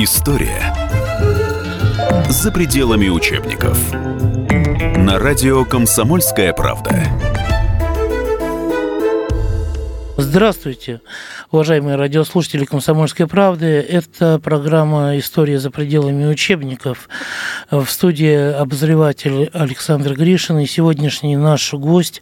История 0.00 0.72
за 2.28 2.52
пределами 2.52 3.08
учебников. 3.08 3.76
На 4.96 5.18
радио 5.18 5.64
«Комсомольская 5.64 6.52
правда». 6.52 7.02
Здравствуйте, 10.16 11.00
уважаемые 11.50 11.96
радиослушатели 11.96 12.64
«Комсомольской 12.64 13.26
правды». 13.26 13.66
Это 13.66 14.38
программа 14.38 15.18
«История 15.18 15.58
за 15.58 15.70
пределами 15.70 16.26
учебников». 16.26 17.08
В 17.70 17.86
студии 17.86 18.52
обозреватель 18.52 19.50
Александр 19.54 20.14
Гришин 20.14 20.58
и 20.58 20.66
сегодняшний 20.66 21.36
наш 21.36 21.72
гость 21.72 22.20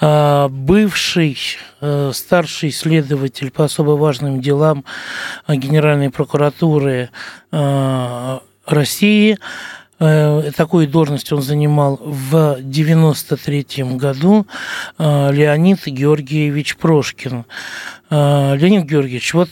а,– 0.00 0.48
бывший 0.50 1.36
а, 1.80 2.12
старший 2.14 2.70
следователь 2.70 3.50
по 3.50 3.64
особо 3.64 3.92
важным 3.92 4.40
делам 4.40 4.84
Генеральной 5.46 6.10
прокуратуры 6.10 7.10
а, 7.50 8.40
России– 8.66 9.38
такую 10.56 10.88
должность 10.88 11.32
он 11.32 11.42
занимал 11.42 12.00
в 12.02 12.58
93 12.60 13.66
году 13.96 14.46
э, 14.98 15.32
Леонид 15.32 15.86
Георгиевич 15.86 16.76
Прошкин. 16.76 17.44
Э, 18.10 18.56
Леонид 18.56 18.84
Георгиевич, 18.84 19.34
вот 19.34 19.50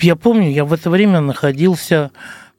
я 0.00 0.16
помню, 0.16 0.50
я 0.50 0.64
в 0.64 0.72
это 0.72 0.90
время 0.90 1.20
находился 1.20 2.10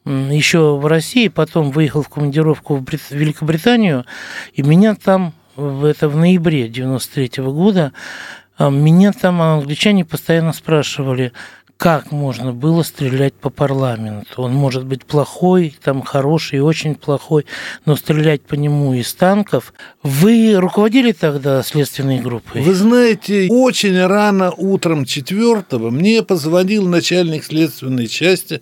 еще 0.06 0.78
в 0.78 0.86
России, 0.86 1.28
потом 1.28 1.72
выехал 1.72 2.02
в 2.02 2.10
командировку 2.10 2.76
в 2.76 2.86
Великобританию, 3.12 4.06
и 4.54 4.62
меня 4.64 4.96
там, 4.96 5.34
это 5.56 6.10
в 6.10 6.16
ноябре 6.16 6.68
93 6.68 7.44
года, 7.44 7.94
меня 8.60 9.12
там 9.12 9.42
англичане 9.42 10.06
постоянно 10.06 10.54
спрашивали, 10.54 11.34
как 11.82 12.12
можно 12.12 12.54
было 12.54 12.84
стрелять 12.84 13.34
по 13.34 13.50
парламенту. 13.50 14.44
Он 14.44 14.54
может 14.54 14.86
быть 14.86 15.04
плохой, 15.04 15.76
там 15.84 16.04
хороший 16.04 16.60
очень 16.60 16.94
плохой, 16.94 17.48
но 17.88 17.96
стрелять 17.96 18.44
по 18.44 18.54
нему 18.54 18.94
из 18.94 19.12
танков. 19.16 19.74
Вы 20.04 20.54
руководили 20.58 21.12
тогда 21.12 21.64
следственной 21.64 22.20
группой? 22.20 22.62
Вы 22.62 22.76
знаете, 22.76 23.48
очень 23.50 24.00
рано 24.06 24.52
утром 24.52 25.06
4 25.06 25.66
мне 25.90 26.22
позвонил 26.22 26.88
начальник 26.88 27.44
следственной 27.44 28.06
части 28.06 28.62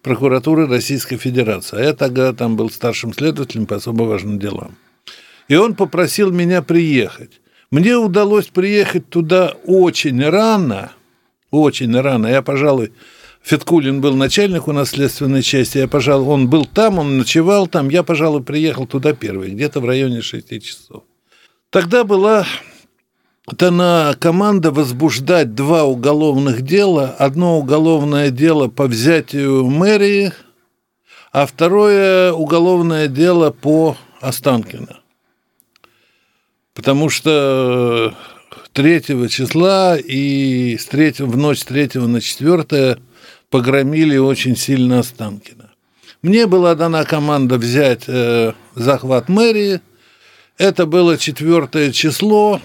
прокуратуры 0.00 0.66
Российской 0.66 1.18
Федерации. 1.18 1.76
А 1.76 1.82
я 1.82 1.92
тогда 1.92 2.32
там 2.32 2.56
был 2.56 2.70
старшим 2.70 3.12
следователем 3.12 3.66
по 3.66 3.76
особо 3.76 4.04
важным 4.04 4.38
делам. 4.38 4.74
И 5.48 5.54
он 5.54 5.74
попросил 5.74 6.32
меня 6.32 6.62
приехать. 6.62 7.42
Мне 7.70 7.94
удалось 7.98 8.46
приехать 8.46 9.10
туда 9.10 9.52
очень 9.66 10.26
рано– 10.26 10.92
очень 11.60 11.98
рано. 11.98 12.26
Я, 12.26 12.42
пожалуй, 12.42 12.92
Фиткулин 13.42 14.00
был 14.00 14.14
начальник 14.14 14.68
у 14.68 14.72
нас 14.72 14.90
следственной 14.90 15.42
части, 15.42 15.78
я, 15.78 15.86
пожалуй, 15.86 16.26
он 16.26 16.48
был 16.48 16.64
там, 16.64 16.98
он 16.98 17.18
ночевал 17.18 17.66
там, 17.66 17.90
я, 17.90 18.02
пожалуй, 18.02 18.42
приехал 18.42 18.86
туда 18.86 19.12
первый, 19.12 19.50
где-то 19.50 19.80
в 19.80 19.84
районе 19.84 20.22
6 20.22 20.62
часов. 20.62 21.02
Тогда 21.68 22.04
была 22.04 22.46
дана 23.52 24.14
команда 24.18 24.70
возбуждать 24.70 25.54
два 25.54 25.84
уголовных 25.84 26.62
дела. 26.62 27.14
Одно 27.18 27.58
уголовное 27.58 28.30
дело 28.30 28.68
по 28.68 28.86
взятию 28.86 29.66
мэрии, 29.66 30.32
а 31.32 31.46
второе 31.46 32.32
уголовное 32.32 33.08
дело 33.08 33.50
по 33.50 33.96
Останкино. 34.20 35.00
Потому 36.72 37.10
что 37.10 38.14
3 38.74 39.28
числа 39.28 39.96
и 39.96 40.76
с 40.76 40.86
3, 40.86 41.14
в 41.20 41.36
ночь 41.36 41.60
с 41.60 41.64
3 41.64 41.90
на 42.00 42.20
4 42.20 42.98
погромили 43.48 44.16
очень 44.16 44.56
сильно 44.56 44.98
Останкино. 44.98 45.70
Мне 46.22 46.48
была 46.48 46.74
дана 46.74 47.04
команда 47.04 47.56
взять 47.56 48.02
э, 48.08 48.52
захват 48.74 49.28
мэрии. 49.28 49.80
Это 50.58 50.86
было 50.86 51.16
4 51.16 51.92
число. 51.92 52.60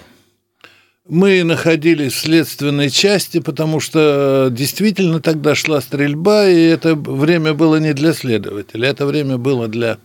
Мы 1.08 1.44
находились 1.44 2.14
в 2.14 2.18
следственной 2.18 2.90
части, 2.90 3.38
потому 3.38 3.78
что 3.78 4.48
действительно 4.50 5.20
тогда 5.20 5.54
шла 5.54 5.80
стрельба, 5.80 6.48
и 6.48 6.60
это 6.60 6.96
время 6.96 7.54
было 7.54 7.76
не 7.76 7.92
для 7.94 8.14
следователя, 8.14 8.88
это 8.88 9.06
время 9.06 9.38
было 9.38 9.68
для, 9.68 9.98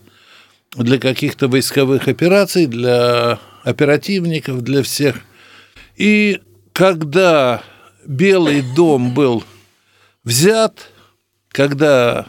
для 0.76 0.98
каких-то 0.98 1.48
войсковых 1.48 2.06
операций, 2.06 2.66
для 2.66 3.40
оперативников, 3.64 4.62
для 4.62 4.84
всех– 4.84 5.16
и 5.96 6.40
когда 6.72 7.62
Белый 8.06 8.62
дом 8.62 9.14
был 9.14 9.42
взят, 10.24 10.90
когда 11.48 12.26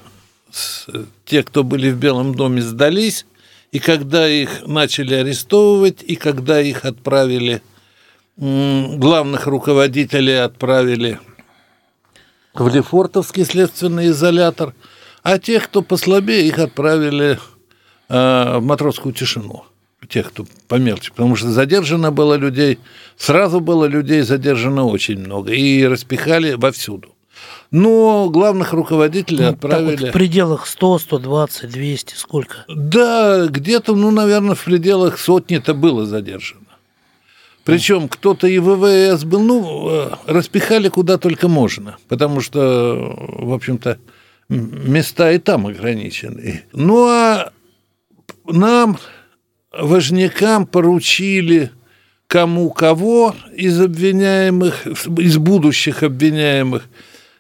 те, 1.26 1.44
кто 1.44 1.64
были 1.64 1.92
в 1.92 1.98
Белом 1.98 2.34
доме, 2.34 2.62
сдались, 2.62 3.26
и 3.72 3.80
когда 3.80 4.28
их 4.28 4.66
начали 4.66 5.14
арестовывать, 5.14 6.02
и 6.02 6.16
когда 6.16 6.62
их 6.62 6.86
отправили, 6.86 7.62
главных 8.38 9.46
руководителей 9.48 10.42
отправили 10.42 11.20
в 12.54 12.68
Лефортовский 12.74 13.46
следственный 13.46 14.08
изолятор, 14.08 14.74
а 15.22 15.38
тех, 15.38 15.66
кто 15.66 15.82
послабее, 15.82 16.48
их 16.48 16.58
отправили 16.58 17.38
э, 18.08 18.58
в 18.58 18.62
матросскую 18.62 19.14
тишину 19.14 19.66
тех, 20.10 20.30
кто 20.30 20.46
помельче, 20.68 21.12
потому 21.12 21.36
что 21.36 21.52
задержано 21.52 22.12
было 22.12 22.36
людей, 22.36 22.80
сразу 23.18 23.60
было 23.60 23.86
людей 23.86 24.22
задержано 24.22 24.86
очень 24.86 25.20
много, 25.20 25.54
и 25.54 25.86
распихали 25.86 26.54
вовсюду. 26.54 27.14
Но 27.70 28.30
главных 28.30 28.74
руководителей 28.74 29.44
ну, 29.44 29.50
отправили... 29.50 30.02
Вот 30.02 30.10
в 30.10 30.14
пределах 30.14 30.68
100, 30.68 31.00
120, 31.00 31.70
200, 31.70 32.16
сколько? 32.16 32.66
Да, 32.68 33.48
где-то, 33.48 33.96
ну, 33.96 34.12
наверное, 34.12 34.56
в 34.56 34.64
пределах 34.64 35.20
сотни-то 35.20 35.74
было 35.74 36.06
задержано. 36.06 36.62
Причем 37.66 38.08
кто-то 38.08 38.48
и 38.48 38.60
ВВС 38.60 39.26
был, 39.26 39.42
ну, 39.42 39.90
э, 39.90 40.10
распихали 40.26 40.88
куда 40.88 41.18
только 41.18 41.50
можно, 41.50 41.98
потому 42.08 42.40
что, 42.40 43.14
в 43.18 43.54
общем-то, 43.54 43.98
места 44.48 45.32
и 45.34 45.38
там 45.38 45.68
ограничены. 45.68 46.64
Ну, 46.72 47.10
а 47.10 47.52
нам 48.46 48.98
важнякам 49.72 50.66
поручили 50.66 51.72
кому 52.28 52.70
кого 52.72 53.36
из 53.56 53.80
обвиняемых, 53.80 54.86
из 54.86 55.38
будущих 55.38 56.04
обвиняемых. 56.04 56.88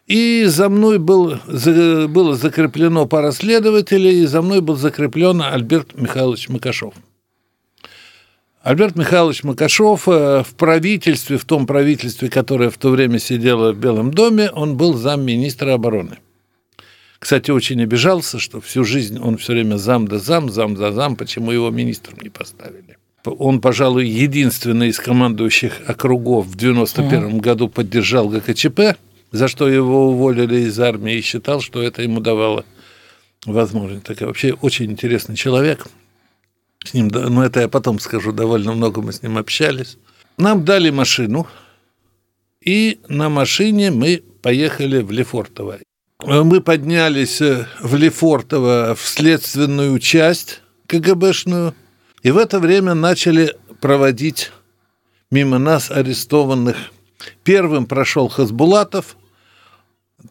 И 0.08 0.46
за 0.46 0.70
мной 0.70 1.00
был, 1.00 1.38
было 1.46 2.36
закреплено 2.36 3.06
пара 3.06 3.32
следователей, 3.32 4.24
и 4.24 4.26
за 4.26 4.42
мной 4.42 4.62
был 4.62 4.78
закреплен 4.78 5.42
Альберт 5.42 6.00
Михайлович 6.00 6.48
Макашов. 6.48 6.94
Альберт 8.64 8.96
Михайлович 8.96 9.44
Макашов 9.44 10.08
э, 10.08 10.44
в 10.44 10.56
правительстве, 10.56 11.38
в 11.38 11.46
том 11.46 11.66
правительстве, 11.66 12.30
которое 12.30 12.70
в 12.70 12.78
то 12.78 12.90
время 12.90 13.20
сидело 13.20 13.72
в 13.72 13.78
Белом 13.78 14.12
доме, 14.12 14.50
он 14.52 14.76
был 14.76 14.94
замминистра 14.94 15.74
обороны. 15.74 16.18
Кстати, 17.20 17.50
очень 17.52 17.82
обижался, 17.82 18.40
что 18.40 18.62
всю 18.62 18.84
жизнь 18.84 19.20
он 19.20 19.38
все 19.38 19.54
время 19.54 19.78
зам 19.78 20.08
да 20.08 20.20
зам, 20.20 20.50
зам 20.50 20.78
за 20.78 20.92
зам, 20.92 21.16
почему 21.16 21.52
его 21.52 21.70
министром 21.72 22.20
не 22.22 22.30
поставили. 22.30 22.98
Он, 23.26 23.60
пожалуй, 23.60 24.08
единственный 24.08 24.90
из 24.90 25.00
командующих 25.00 25.82
округов 25.88 26.46
в 26.46 26.56
91 26.56 27.40
году 27.40 27.68
поддержал 27.68 28.30
ГКЧП, 28.30 28.98
за 29.32 29.48
что 29.48 29.68
его 29.68 30.12
уволили 30.12 30.62
из 30.62 30.80
армии 30.80 31.16
и 31.16 31.22
считал, 31.22 31.60
что 31.60 31.82
это 31.82 32.02
ему 32.02 32.22
давало 32.22 32.64
возможность. 33.46 34.04
Так 34.04 34.22
вообще 34.22 34.54
очень 34.54 34.92
интересный 34.92 35.36
человек. 35.36 35.88
С 36.86 36.94
ним, 36.94 37.10
ну 37.10 37.42
это 37.42 37.62
я 37.62 37.68
потом 37.68 38.00
скажу, 38.00 38.32
довольно 38.32 38.74
много 38.74 39.02
мы 39.02 39.12
с 39.12 39.22
ним 39.22 39.38
общались. 39.38 39.98
Нам 40.38 40.64
дали 40.64 40.92
машину, 40.92 41.48
и 42.62 43.00
на 43.10 43.28
машине 43.28 43.92
мы 43.92 44.24
поехали 44.42 45.02
в 45.02 45.12
Лефортово 45.12 45.80
мы 46.26 46.62
поднялись 46.62 47.42
э, 47.42 47.68
в 47.80 47.96
Лефортово 47.96 48.96
в 48.96 49.06
следственную 49.08 50.00
часть 50.00 50.62
КГБшную, 50.88 51.76
и 52.24 52.32
в 52.32 52.38
это 52.38 52.60
время 52.60 52.94
начали 52.94 53.56
проводить 53.82 54.52
мимо 55.30 55.60
нас 55.60 55.92
арестованных. 55.92 56.78
Первым 57.44 57.86
прошел 57.86 58.30
Хасбулатов, 58.30 59.16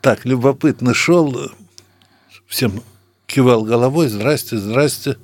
так, 0.00 0.24
любопытно 0.24 0.94
шел, 0.94 1.50
всем 2.46 2.82
кивал 3.26 3.62
головой, 3.62 4.08
здрасте, 4.08 4.56
здрасте. 4.56 5.16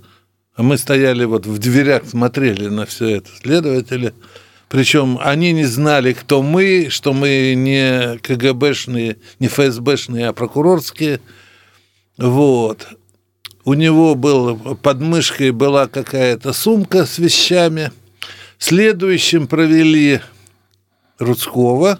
А 0.54 0.62
мы 0.62 0.76
стояли 0.76 1.24
вот 1.24 1.46
в 1.46 1.58
дверях, 1.58 2.04
смотрели 2.06 2.68
на 2.68 2.86
все 2.86 3.16
это. 3.16 3.30
Следователи– 3.40 4.14
причем 4.72 5.18
они 5.20 5.52
не 5.52 5.66
знали, 5.66 6.14
кто 6.14 6.40
мы, 6.40 6.86
что 6.88 7.12
мы 7.12 7.52
не 7.54 8.16
КГБшные, 8.20 9.18
не 9.38 9.46
ФСБшные, 9.46 10.28
а 10.28 10.32
прокурорские. 10.32 11.20
Вот. 12.16 12.88
У 13.66 13.74
него 13.74 14.14
был, 14.14 14.56
под 14.76 15.02
мышкой 15.02 15.50
была 15.50 15.88
какая-то 15.88 16.54
сумка 16.54 17.04
с 17.04 17.18
вещами. 17.18 17.92
Следующим 18.56 19.46
провели 19.46 20.22
Рудского. 21.18 21.98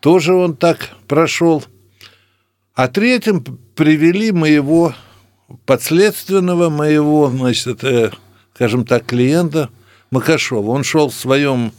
Тоже 0.00 0.32
он 0.32 0.56
так 0.56 0.92
прошел. 1.06 1.62
А 2.74 2.88
третьим 2.88 3.44
привели 3.74 4.32
моего 4.32 4.94
подследственного, 5.66 6.70
моего, 6.70 7.28
значит, 7.28 7.66
это, 7.66 8.16
скажем 8.54 8.86
так, 8.86 9.04
клиента 9.04 9.68
Макашова. 10.10 10.70
Он 10.70 10.84
шел 10.84 11.10
в 11.10 11.14
своем 11.14 11.70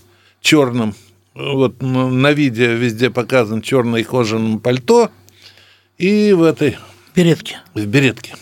черном, 0.43 0.93
вот 1.33 1.81
на 1.81 2.31
видео 2.31 2.73
везде 2.73 3.09
показан 3.09 3.63
черное 3.63 4.03
кожаное 4.03 4.59
пальто 4.59 5.09
и 5.97 6.33
в 6.33 6.43
этой... 6.43 6.77
Беретке. 7.15 7.59
В 7.73 7.85
беретке. 7.85 8.35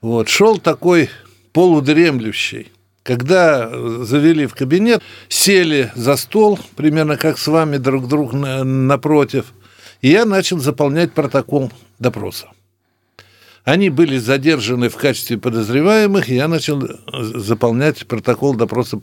Вот, 0.00 0.28
шел 0.28 0.58
такой 0.58 1.10
полудремлющий. 1.52 2.72
Когда 3.02 3.68
завели 4.04 4.46
в 4.46 4.54
кабинет, 4.54 5.02
сели 5.28 5.90
за 5.94 6.16
стол, 6.16 6.58
примерно 6.76 7.16
как 7.16 7.38
с 7.38 7.46
вами 7.46 7.78
друг 7.78 8.08
друг 8.08 8.32
напротив, 8.32 9.52
и 10.02 10.08
я 10.08 10.24
начал 10.24 10.58
заполнять 10.58 11.12
протокол 11.12 11.72
допроса. 11.98 12.48
Они 13.64 13.90
были 13.90 14.16
задержаны 14.16 14.88
в 14.88 14.96
качестве 14.96 15.36
подозреваемых, 15.36 16.28
и 16.28 16.34
я 16.34 16.48
начал 16.48 16.82
заполнять 17.12 18.06
протокол 18.06 18.54
допроса 18.54 19.00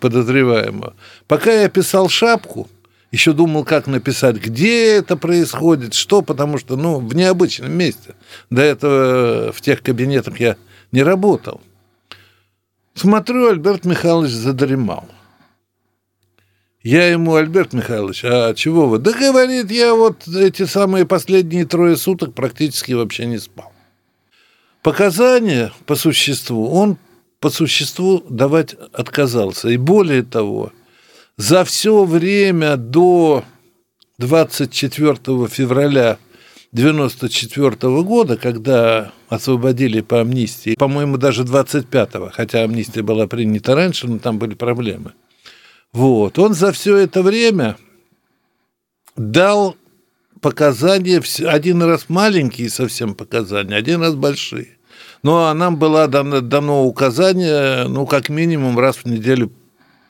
подозреваемого. 0.00 0.94
Пока 1.26 1.52
я 1.52 1.68
писал 1.68 2.08
шапку, 2.08 2.68
еще 3.10 3.32
думал, 3.32 3.64
как 3.64 3.88
написать, 3.88 4.36
где 4.36 4.94
это 4.94 5.16
происходит, 5.16 5.94
что, 5.94 6.22
потому 6.22 6.58
что, 6.58 6.76
ну, 6.76 6.98
в 6.98 7.14
необычном 7.14 7.72
месте. 7.72 8.14
До 8.50 8.62
этого 8.62 9.52
в 9.52 9.60
тех 9.60 9.82
кабинетах 9.82 10.38
я 10.40 10.56
не 10.92 11.02
работал. 11.02 11.60
Смотрю, 12.94 13.48
Альберт 13.48 13.84
Михайлович 13.84 14.30
задремал. 14.30 15.08
Я 16.82 17.08
ему, 17.08 17.34
Альберт 17.34 17.72
Михайлович, 17.72 18.24
а 18.24 18.54
чего 18.54 18.88
вы? 18.88 18.98
Да 18.98 19.12
говорит, 19.12 19.70
я 19.70 19.94
вот 19.94 20.26
эти 20.28 20.64
самые 20.64 21.06
последние 21.06 21.64
трое 21.64 21.96
суток 21.96 22.34
практически 22.34 22.92
вообще 22.92 23.26
не 23.26 23.38
спал. 23.38 23.71
Показания 24.82 25.72
по 25.86 25.94
существу 25.94 26.68
он 26.70 26.98
по 27.40 27.50
существу 27.50 28.24
давать 28.28 28.74
отказался. 28.92 29.68
И 29.68 29.76
более 29.76 30.22
того, 30.22 30.72
за 31.36 31.64
все 31.64 32.04
время 32.04 32.76
до 32.76 33.44
24 34.18 35.16
февраля 35.48 36.18
1994 36.72 38.02
года, 38.02 38.36
когда 38.36 39.12
освободили 39.28 40.00
по 40.00 40.20
амнистии, 40.20 40.74
по-моему, 40.78 41.16
даже 41.16 41.42
25-го, 41.42 42.30
хотя 42.32 42.62
амнистия 42.62 43.02
была 43.02 43.26
принята 43.26 43.74
раньше, 43.74 44.06
но 44.06 44.18
там 44.18 44.38
были 44.38 44.54
проблемы. 44.54 45.12
Вот. 45.92 46.38
Он 46.38 46.54
за 46.54 46.72
все 46.72 46.96
это 46.96 47.22
время 47.22 47.76
дал 49.16 49.76
показания, 50.42 51.22
один 51.46 51.82
раз 51.82 52.06
маленькие 52.08 52.68
совсем 52.68 53.14
показания, 53.14 53.76
один 53.76 54.02
раз 54.02 54.14
большие. 54.14 54.76
Ну, 55.22 55.36
а 55.36 55.54
нам 55.54 55.76
было 55.76 56.08
дано, 56.08 56.40
дано 56.40 56.84
указание, 56.84 57.86
ну, 57.88 58.06
как 58.06 58.28
минимум 58.28 58.78
раз 58.78 58.96
в 58.96 59.06
неделю 59.06 59.52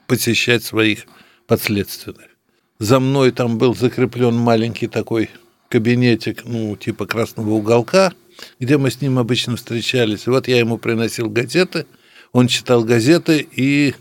посещать 0.08 0.64
своих 0.64 1.05
подследственных. 1.46 2.31
За 2.79 2.99
мной 2.99 3.31
там 3.31 3.58
был 3.58 3.76
закреплен 3.76 4.34
маленький 4.34 4.88
такой 4.88 5.31
кабинетик, 5.69 6.44
ну, 6.46 6.76
типа 6.76 7.06
красного 7.06 7.50
уголка, 7.50 8.12
где 8.58 8.79
мы 8.79 8.90
с 8.90 9.02
ним 9.02 9.19
обычно 9.19 9.56
встречались. 9.56 10.26
Вот 10.26 10.49
я 10.49 10.58
ему 10.58 10.79
приносил 10.79 11.29
газеты, 11.29 11.87
он 12.32 12.49
читал 12.49 12.84
газеты, 12.84 13.46
и 13.55 13.94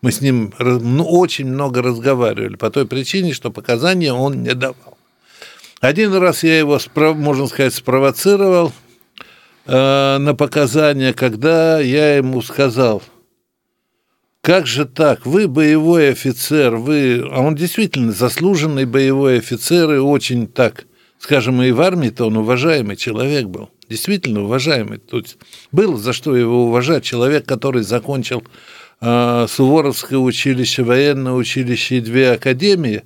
мы 0.00 0.12
с 0.12 0.22
ним 0.22 0.52
ну, 0.58 1.04
очень 1.04 1.46
много 1.46 1.82
разговаривали 1.82 2.56
по 2.56 2.70
той 2.70 2.86
причине, 2.86 3.34
что 3.34 3.50
показания 3.50 4.14
он 4.14 4.42
не 4.42 4.54
давал. 4.54 4.93
Один 5.84 6.14
раз 6.14 6.42
я 6.42 6.58
его, 6.58 6.80
можно 7.14 7.46
сказать, 7.46 7.74
спровоцировал 7.74 8.72
э, 9.66 10.16
на 10.18 10.34
показания, 10.34 11.12
когда 11.12 11.78
я 11.78 12.16
ему 12.16 12.40
сказал– 12.42 13.02
как 14.44 14.66
же 14.66 14.84
так? 14.84 15.24
Вы 15.24 15.48
боевой 15.48 16.10
офицер, 16.10 16.76
вы... 16.76 17.26
А 17.32 17.40
он 17.40 17.54
действительно 17.54 18.12
заслуженный 18.12 18.84
боевой 18.84 19.38
офицер 19.38 19.90
и 19.94 19.96
очень 19.96 20.48
так, 20.48 20.84
скажем, 21.18 21.62
и 21.62 21.70
в 21.70 21.80
армии-то 21.80 22.26
он 22.26 22.36
уважаемый 22.36 22.96
человек 22.96 23.46
был. 23.46 23.70
Действительно 23.88 24.44
уважаемый. 24.44 24.98
Тут 24.98 25.38
было 25.72 25.96
за 25.96 26.12
что 26.12 26.36
его 26.36 26.66
уважать. 26.66 27.04
Человек, 27.04 27.46
который 27.46 27.84
закончил 27.84 28.44
э, 29.00 29.46
Суворовское 29.48 30.18
училище, 30.18 30.82
военное 30.82 31.32
училище 31.32 31.96
и 31.96 32.00
две 32.02 32.32
академии 32.32 33.04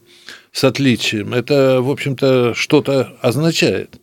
с 0.53 0.65
отличием, 0.65 1.35
это, 1.35 1.81
в 1.81 1.91
общем-то, 1.91 2.55
что-то 2.55 3.17
означает. 3.21 4.01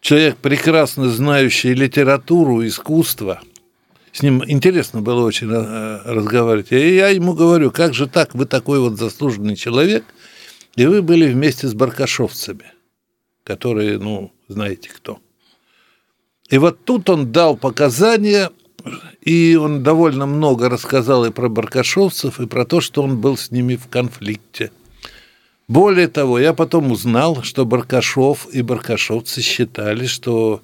Человек, 0.00 0.36
прекрасно 0.36 1.08
знающий 1.08 1.74
литературу, 1.74 2.66
искусство– 2.66 3.40
с 4.16 4.22
ним 4.22 4.42
интересно 4.46 5.02
было 5.02 5.26
очень 5.26 5.50
э, 5.50 6.00
разговаривать. 6.06 6.72
И 6.72 6.94
я 6.94 7.08
ему 7.08 7.34
говорю, 7.34 7.70
как 7.70 7.92
же 7.92 8.06
так, 8.06 8.34
вы 8.34 8.46
такой 8.46 8.80
вот 8.80 8.96
заслуженный 8.96 9.56
человек, 9.56 10.06
и 10.74 10.86
вы 10.86 11.02
были 11.02 11.30
вместе 11.30 11.68
с 11.68 11.74
баркашовцами, 11.74 12.72
которые, 13.44 13.98
ну, 13.98 14.32
знаете 14.48 14.88
кто. 14.88 15.18
И 16.48 16.56
вот 16.56 16.82
тут 16.86 17.10
он 17.10 17.30
дал 17.30 17.58
показания, 17.58 18.50
и 19.20 19.54
он 19.60 19.82
довольно 19.82 20.24
много 20.24 20.70
рассказал 20.70 21.26
и 21.26 21.30
про 21.30 21.50
баркашовцев, 21.50 22.40
и 22.40 22.46
про 22.46 22.64
то, 22.64 22.80
что 22.80 23.02
он 23.02 23.20
был 23.20 23.36
с 23.36 23.50
ними 23.50 23.76
в 23.76 23.86
конфликте. 23.88 24.70
Более 25.68 26.08
того, 26.08 26.38
я 26.38 26.52
потом 26.52 26.92
узнал, 26.92 27.42
что 27.42 27.64
Баркашов 27.64 28.46
и 28.52 28.62
баркашовцы 28.62 29.42
считали, 29.42 30.06
что 30.06 30.62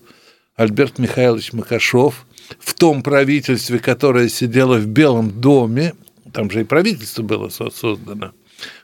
Альберт 0.57 0.99
Михайлович 0.99 1.53
Макашов– 1.53 2.27
в 2.59 2.75
том 2.75 3.03
правительстве, 3.03 3.79
которое 3.79 4.29
сидело 4.29 4.77
в 4.77 4.87
Белом 4.87 5.31
доме, 5.41 5.95
там 6.33 6.51
же 6.51 6.63
и 6.63 6.65
правительство 6.65 7.23
было 7.23 7.49
создано, 7.49 8.33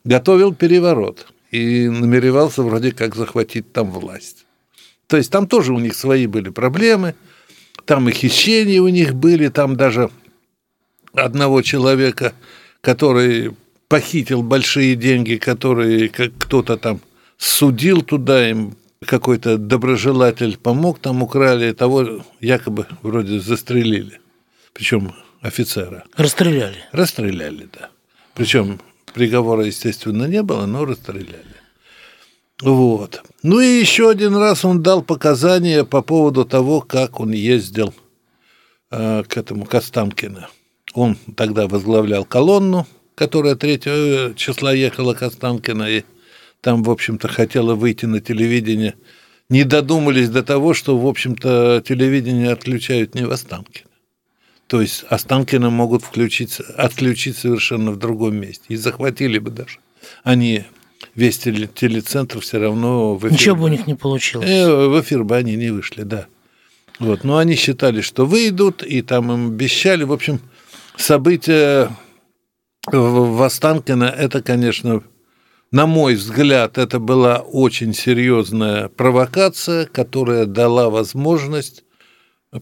готовил 0.05 0.55
переворот 0.55 1.27
и 1.51 1.89
намеревался 1.89 2.63
вроде 2.63 2.93
как 2.93 3.15
захватить 3.15 3.73
там 3.73 3.91
власть. 3.91 4.47
То 5.07 5.17
есть 5.17 5.31
там 5.31 5.47
тоже 5.47 5.73
у 5.73 5.79
них 5.79 5.95
свои 5.95 6.27
были 6.27 6.51
проблемы, 6.51 7.15
там 7.87 8.09
и 8.09 8.13
хищения 8.13 8.83
у 8.83 8.89
них 8.89 9.15
были, 9.15 9.49
там 9.49 9.77
даже 9.77 10.11
одного 11.15 11.63
человека, 11.63 12.35
который 12.83 13.57
похитил 13.89 14.43
большие 14.43 14.95
деньги, 14.95 15.37
которые 15.37 16.09
кто-то 16.09 16.77
там 16.77 17.01
судил 17.39 18.03
туда, 18.03 18.49
им 18.49 18.77
какой-то 19.05 19.59
доброжелатель 19.59 20.59
помог, 20.59 20.99
там 20.99 21.23
украли, 21.23 21.73
того 21.73 22.25
якобы 22.41 22.87
вроде 23.03 23.41
застрелили. 23.41 24.21
Причем 24.73 25.15
офицера. 25.41 26.05
Расстреляли. 26.17 26.85
Расстреляли, 26.93 27.69
да. 27.73 27.91
Причем 28.35 28.81
приговора, 29.15 29.65
естественно, 29.65 30.25
не 30.25 30.43
было, 30.43 30.67
но 30.67 30.85
расстреляли. 30.85 31.45
Вот. 32.61 33.23
Ну 33.43 33.61
и 33.61 33.67
еще 33.67 34.11
один 34.11 34.37
раз 34.37 34.65
он 34.65 34.83
дал 34.83 35.03
показания 35.03 35.85
по 35.85 36.03
поводу 36.03 36.45
того, 36.45 36.81
как 36.81 37.21
он 37.21 37.31
ездил 37.31 37.95
э, 38.91 39.23
к 39.23 39.37
этому 39.37 39.65
Костанкину. 39.65 40.47
Он 40.95 41.17
тогда 41.37 41.69
возглавлял 41.69 42.25
колонну, 42.25 42.87
которая 43.19 43.57
3 43.57 44.35
числа 44.37 44.73
ехала 44.73 45.13
к 45.13 45.23
Останкино, 45.23 45.91
и 45.91 46.05
там, 46.61 46.85
в 46.85 46.91
общем-то, 46.91 47.27
хотела 47.27 47.75
выйти 47.75 48.07
на 48.07 48.21
телевидение, 48.21 48.95
не 49.49 49.65
додумались 49.65 50.29
до 50.31 50.45
того, 50.45 50.73
что, 50.73 50.97
в 50.97 51.07
общем-то, 51.07 51.83
телевидение 51.87 52.53
отключают 52.53 53.17
не 53.17 53.25
в 53.25 53.33
Останкино. 53.33 53.91
То 54.69 54.81
есть 54.81 55.05
Останкино 55.09 55.71
могут 55.71 56.05
включить, 56.05 56.61
отключить 56.77 57.37
совершенно 57.37 57.91
в 57.91 57.99
другом 57.99 58.37
месте. 58.37 58.67
И 58.69 58.77
захватили 58.77 59.39
бы 59.39 59.51
даже. 59.51 59.79
Они 60.23 60.65
весь 61.15 61.39
телецентр 61.39 62.41
все 62.41 62.59
равно 62.59 63.17
в 63.17 63.25
эфир... 63.25 63.33
Ничего 63.33 63.57
бы 63.57 63.65
у 63.65 63.69
них 63.69 63.87
не 63.87 63.95
получилось. 63.95 64.49
Э, 64.49 64.89
в 64.89 65.01
эфир 65.01 65.25
бы 65.25 65.37
они 65.37 65.57
не 65.57 65.71
вышли, 65.71 66.03
да. 66.03 66.27
Вот. 66.99 67.25
Но 67.25 67.39
они 67.39 67.57
считали, 67.57 68.01
что 68.01 68.27
выйдут, 68.27 68.83
и 68.83 69.03
там 69.03 69.33
им 69.33 69.47
обещали. 69.49 70.05
В 70.05 70.13
общем, 70.13 70.41
события 70.97 71.91
в 72.93 73.43
Останкино– 73.43 74.05
это, 74.19 74.43
конечно, 74.43 75.03
на 75.71 75.87
мой 75.87 76.15
взгляд, 76.15 76.79
это 76.79 76.99
была 76.99 77.39
очень 77.39 77.93
серьезная 77.93 78.89
провокация, 78.89 79.87
которая 79.87 80.47
дала 80.47 80.89
возможность 80.89 81.85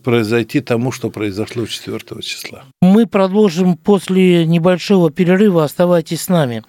произойти 0.02 0.60
тому, 0.60 0.90
что 0.90 1.10
произошло 1.10 1.66
4 1.66 2.00
числа. 2.22 2.64
Мы 2.82 3.06
продолжим 3.06 3.76
после 3.76 4.44
небольшого 4.44 5.10
перерыва. 5.10 5.64
Оставайтесь 5.64 6.22
с 6.22 6.28
нами. 6.28 6.64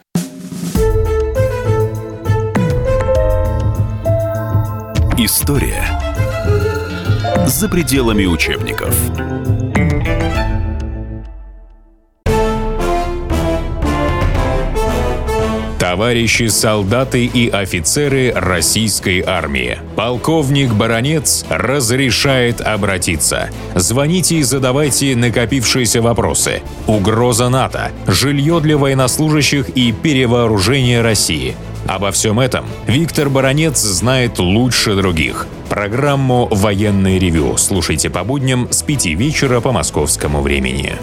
История 5.17 5.83
за 7.47 7.67
пределами 7.67 8.25
учебников. 8.25 8.95
Товарищи 15.87 16.47
солдаты 16.47 17.23
и 17.23 17.49
офицеры 17.49 18.33
российской 18.35 19.23
армии. 19.25 19.77
Полковник 19.95 20.73
Баронец 20.73 21.45
разрешает 21.47 22.59
обратиться. 22.59 23.49
Звоните 23.73 24.35
и 24.35 24.43
задавайте 24.43 25.15
накопившиеся 25.15 26.01
вопросы. 26.01 26.61
Угроза 26.87 27.47
НАТО, 27.47 27.91
жилье 28.05 28.59
для 28.59 28.77
военнослужащих 28.77 29.69
и 29.69 29.93
перевооружение 29.93 31.01
России. 31.01 31.55
Обо 31.87 32.11
всем 32.11 32.41
этом 32.41 32.65
Виктор 32.85 33.29
Баранец 33.29 33.79
знает 33.79 34.39
лучше 34.39 34.93
других. 34.93 35.47
Программу 35.69 36.49
«Военный 36.51 37.17
ревю» 37.17 37.55
слушайте 37.55 38.09
по 38.09 38.25
будням 38.25 38.67
с 38.71 38.83
5 38.83 39.05
вечера 39.05 39.61
по 39.61 39.71
московскому 39.71 40.41
времени. 40.41 40.97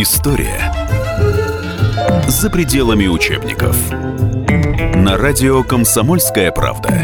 История 0.00 0.72
за 2.28 2.50
пределами 2.50 3.08
учебников. 3.08 3.76
На 4.94 5.16
радио 5.16 5.64
«Комсомольская 5.64 6.52
правда». 6.52 7.02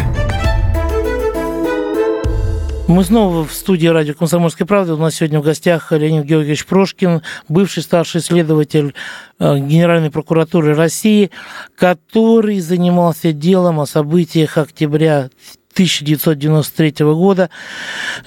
Мы 2.86 3.02
снова 3.02 3.44
в 3.44 3.52
студии 3.52 3.88
радио 3.88 4.14
«Комсомольская 4.14 4.64
правда». 4.64 4.94
У 4.94 4.98
нас 4.98 5.16
сегодня 5.16 5.40
в 5.40 5.42
гостях 5.42 5.90
Леонид 5.90 6.24
Георгиевич 6.24 6.66
Прошкин, 6.66 7.22
бывший 7.48 7.82
старший 7.82 8.20
следователь 8.20 8.94
э, 9.40 9.58
Генеральной 9.58 10.12
прокуратуры 10.12 10.76
России, 10.76 11.32
который 11.76 12.60
занимался 12.60 13.32
делом 13.32 13.80
о 13.80 13.86
событиях 13.86 14.56
октября 14.56 15.30
1993 15.74 17.04
года, 17.04 17.50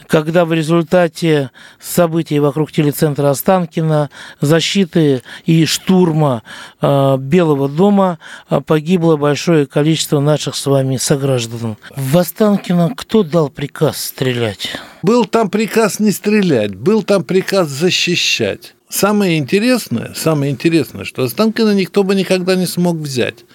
когда 0.08 0.44
в 0.44 0.52
результате 0.52 1.52
событий 1.80 2.40
вокруг 2.40 2.74
телецентра 2.74 3.30
Останкина, 3.30 4.10
защиты 4.42 5.24
и 5.46 5.66
штурма 5.66 6.44
э, 6.82 7.18
Белого 7.18 7.70
дома 7.70 8.20
э, 8.50 8.60
погибло 8.60 9.16
большое 9.16 9.66
количество 9.66 10.20
наших 10.20 10.56
с 10.56 10.66
вами 10.66 10.98
сограждан. 10.98 11.78
В 11.96 12.18
Останкино 12.18 12.94
кто 12.96 13.24
дал 13.24 13.50
приказ 13.50 13.98
стрелять? 13.98 14.76
Был 15.02 15.24
там 15.24 15.50
приказ 15.50 16.00
не 16.00 16.12
стрелять, 16.12 16.76
был 16.76 17.02
там 17.02 17.24
приказ 17.24 17.70
защищать. 17.70 18.74
Самое 18.90 19.38
интересное, 19.38 20.14
самое 20.16 20.52
интересное, 20.52 21.06
что 21.06 21.24
Останкино 21.24 21.74
никто 21.74 22.04
бы 22.04 22.14
никогда 22.14 22.56
не 22.56 22.66
смог 22.66 22.98
взять 22.98 23.46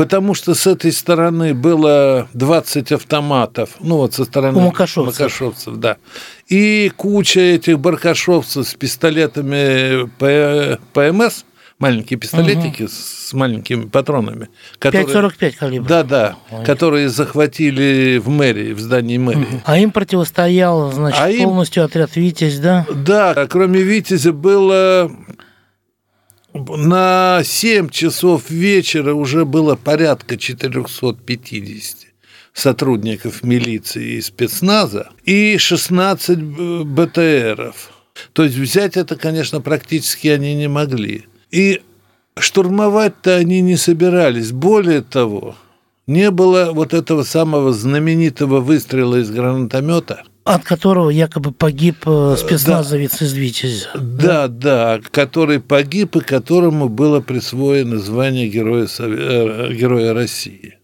потому 0.00 0.32
что 0.32 0.54
с 0.54 0.66
этой 0.66 0.92
стороны 0.92 1.52
было 1.52 2.26
20 2.32 2.92
автоматов, 2.92 3.72
ну 3.80 3.98
вот 3.98 4.14
со 4.14 4.24
стороны 4.24 4.56
У 4.56 4.60
макашовцев. 4.62 5.20
макашовцев 5.20 5.76
да, 5.76 5.98
и 6.48 6.90
куча 6.96 7.40
этих 7.40 7.78
баркашовцев 7.78 8.66
с 8.66 8.74
пистолетами 8.76 10.08
ПМС, 10.94 11.44
маленькие 11.78 12.18
пистолетики 12.18 12.84
угу. 12.84 12.90
с 12.90 13.34
маленькими 13.34 13.88
патронами. 13.88 14.48
Которые, 14.78 15.04
5,45 15.04 15.56
калибр. 15.58 15.86
Да, 15.86 16.02
да, 16.02 16.36
Ой. 16.50 16.64
которые 16.64 17.10
захватили 17.10 18.16
в 18.24 18.30
мэрии, 18.30 18.72
в 18.72 18.80
здании 18.80 19.18
мэрии. 19.18 19.40
Угу. 19.40 19.60
А 19.66 19.78
им 19.78 19.90
противостоял, 19.90 20.90
значит, 20.92 21.20
а 21.20 21.44
полностью 21.44 21.82
им... 21.82 21.86
отряд 21.86 22.16
«Витязь», 22.16 22.58
да? 22.58 22.86
Да, 22.90 23.46
кроме 23.50 23.82
«Витязя» 23.82 24.32
было 24.32 25.10
на 26.54 27.42
7 27.44 27.88
часов 27.90 28.50
вечера 28.50 29.14
уже 29.14 29.44
было 29.44 29.76
порядка 29.76 30.36
450 30.36 32.08
сотрудников 32.52 33.42
милиции 33.44 34.16
и 34.16 34.20
спецназа 34.20 35.10
и 35.24 35.56
16 35.58 36.38
БТРов. 36.84 37.92
То 38.32 38.44
есть 38.44 38.56
взять 38.56 38.96
это, 38.96 39.16
конечно, 39.16 39.60
практически 39.60 40.28
они 40.28 40.54
не 40.54 40.68
могли. 40.68 41.26
И 41.50 41.80
штурмовать-то 42.38 43.36
они 43.36 43.60
не 43.60 43.76
собирались. 43.76 44.52
Более 44.52 45.02
того, 45.02 45.56
не 46.06 46.30
было 46.30 46.72
вот 46.72 46.92
этого 46.92 47.22
самого 47.22 47.72
знаменитого 47.72 48.60
выстрела 48.60 49.16
из 49.16 49.30
гранатомета, 49.30 50.24
от 50.54 50.64
которого 50.64 51.10
якобы 51.10 51.52
погиб 51.52 51.96
э, 52.06 52.36
спецназовец 52.38 53.18
да. 53.18 53.26
из 53.26 53.32
Витязя. 53.32 53.88
Да, 53.94 54.48
да, 54.48 55.00
который 55.10 55.60
погиб 55.60 56.16
и 56.16 56.20
которому 56.20 56.88
было 56.88 57.20
присвоено 57.20 57.98
звание 57.98 58.48
Героя, 58.48 58.88
э, 58.98 59.72
Героя 59.72 60.12
России. 60.12 60.78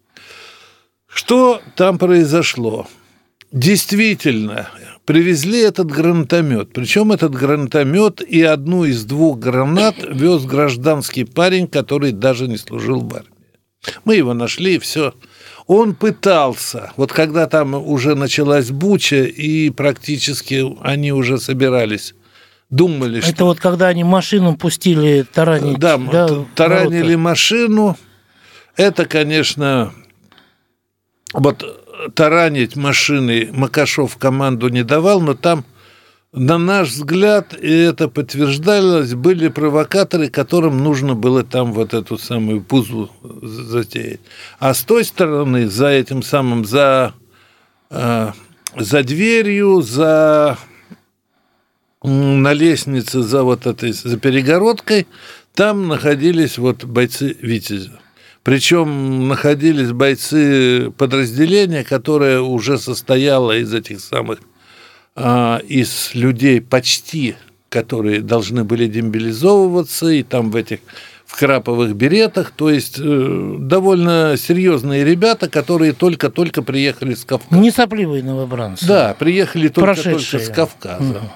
Что 1.08 1.60
там 1.76 1.98
произошло? 1.98 2.86
Действительно, 3.52 4.68
привезли 5.06 5.60
этот 5.60 5.86
гранатомет. 5.86 6.72
Причем 6.72 7.12
этот 7.12 7.32
гранатомет 7.32 8.20
и 8.20 8.42
одну 8.42 8.84
из 8.84 9.04
двух 9.04 9.38
гранат 9.38 9.96
вез 9.98 10.44
гражданский 10.44 11.24
парень, 11.24 11.68
который 11.68 12.12
даже 12.12 12.48
не 12.48 12.58
служил 12.58 13.00
в 13.00 13.14
армии. 13.14 13.30
Мы 14.04 14.16
его 14.16 14.34
нашли, 14.34 14.74
и 14.74 14.78
все 14.78 15.14
он 15.66 15.94
пытался, 15.94 16.92
вот 16.96 17.12
когда 17.12 17.46
там 17.46 17.74
уже 17.74 18.14
началась 18.14 18.70
буча, 18.70 19.24
и 19.24 19.70
практически 19.70 20.64
они 20.82 21.12
уже 21.12 21.38
собирались 21.38 22.14
думали, 22.70 23.18
Это 23.18 23.28
что... 23.28 23.44
вот 23.46 23.60
когда 23.60 23.88
они 23.88 24.04
машину 24.04 24.56
пустили 24.56 25.22
таранить. 25.22 25.78
Да, 25.78 25.98
да 25.98 26.44
таранили 26.54 27.14
ворота. 27.14 27.18
машину. 27.18 27.96
Это, 28.76 29.06
конечно, 29.06 29.92
вот 31.32 31.64
таранить 32.14 32.76
машины 32.76 33.48
Макашов 33.52 34.16
команду 34.16 34.68
не 34.68 34.82
давал, 34.82 35.20
но 35.20 35.34
там 35.34 35.64
на 36.36 36.58
наш 36.58 36.90
взгляд, 36.90 37.56
и 37.58 37.72
это 37.72 38.08
подтверждалось, 38.08 39.14
были 39.14 39.48
провокаторы, 39.48 40.28
которым 40.28 40.84
нужно 40.84 41.14
было 41.14 41.42
там 41.42 41.72
вот 41.72 41.94
эту 41.94 42.18
самую 42.18 42.60
пузу 42.62 43.10
затеять. 43.22 44.20
А 44.58 44.74
с 44.74 44.82
той 44.82 45.04
стороны, 45.04 45.66
за 45.66 45.88
этим 45.88 46.22
самым, 46.22 46.66
за, 46.66 47.14
э, 47.90 48.32
за 48.76 49.02
дверью, 49.02 49.80
за 49.80 50.58
на 52.02 52.52
лестнице, 52.52 53.22
за 53.22 53.42
вот 53.42 53.66
этой, 53.66 53.92
за 53.92 54.18
перегородкой, 54.18 55.06
там 55.54 55.88
находились 55.88 56.58
вот 56.58 56.84
бойцы 56.84 57.34
Витязя. 57.40 57.98
Причем 58.42 59.26
находились 59.26 59.90
бойцы 59.90 60.92
подразделения, 60.98 61.82
которое 61.82 62.40
уже 62.40 62.76
состояло 62.78 63.56
из 63.56 63.72
этих 63.72 64.00
самых 64.00 64.38
а, 65.16 65.58
из 65.66 66.10
людей 66.14 66.60
почти, 66.60 67.36
которые 67.70 68.20
должны 68.20 68.64
были 68.64 68.86
демобилизовываться, 68.86 70.08
и 70.08 70.22
там 70.22 70.50
в 70.50 70.56
этих 70.56 70.80
в 71.24 71.36
краповых 71.36 71.96
беретах, 71.96 72.52
то 72.54 72.70
есть 72.70 73.00
э, 73.00 73.56
довольно 73.58 74.36
серьезные 74.38 75.04
ребята, 75.04 75.48
которые 75.48 75.92
только-только 75.92 76.62
приехали 76.62 77.14
с 77.14 77.24
Кавказа. 77.24 77.60
Не 77.60 77.72
сопливые 77.72 78.22
новобранцы. 78.22 78.86
Да, 78.86 79.16
приехали 79.18 79.66
только-только 79.66 80.38
с 80.38 80.48
Кавказа, 80.50 81.04
угу. 81.04 81.32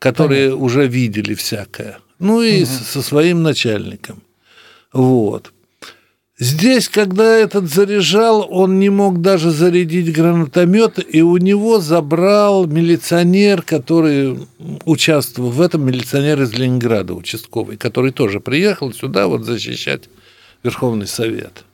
которые 0.00 0.48
Понятно. 0.48 0.64
уже 0.64 0.86
видели 0.88 1.34
всякое. 1.34 1.98
Ну 2.18 2.42
и 2.42 2.64
угу. 2.64 2.70
со 2.70 3.02
своим 3.02 3.42
начальником. 3.44 4.22
Вот. 4.92 5.52
Здесь, 6.40 6.88
когда 6.88 7.36
этот 7.36 7.68
заряжал, 7.68 8.46
он 8.50 8.78
не 8.78 8.88
мог 8.88 9.20
даже 9.20 9.50
зарядить 9.50 10.10
гранатомет, 10.10 10.98
и 11.14 11.20
у 11.20 11.36
него 11.36 11.80
забрал 11.80 12.64
милиционер, 12.64 13.60
который 13.60 14.48
участвовал 14.86 15.50
в 15.50 15.60
этом, 15.60 15.84
милиционер 15.84 16.40
из 16.40 16.54
Ленинграда, 16.54 17.12
участковый, 17.12 17.76
который 17.76 18.12
тоже 18.12 18.40
приехал 18.40 18.90
сюда 18.94 19.26
вот 19.26 19.44
защищать 19.44 20.08
Верховный 20.62 21.06
Совет. 21.06 21.64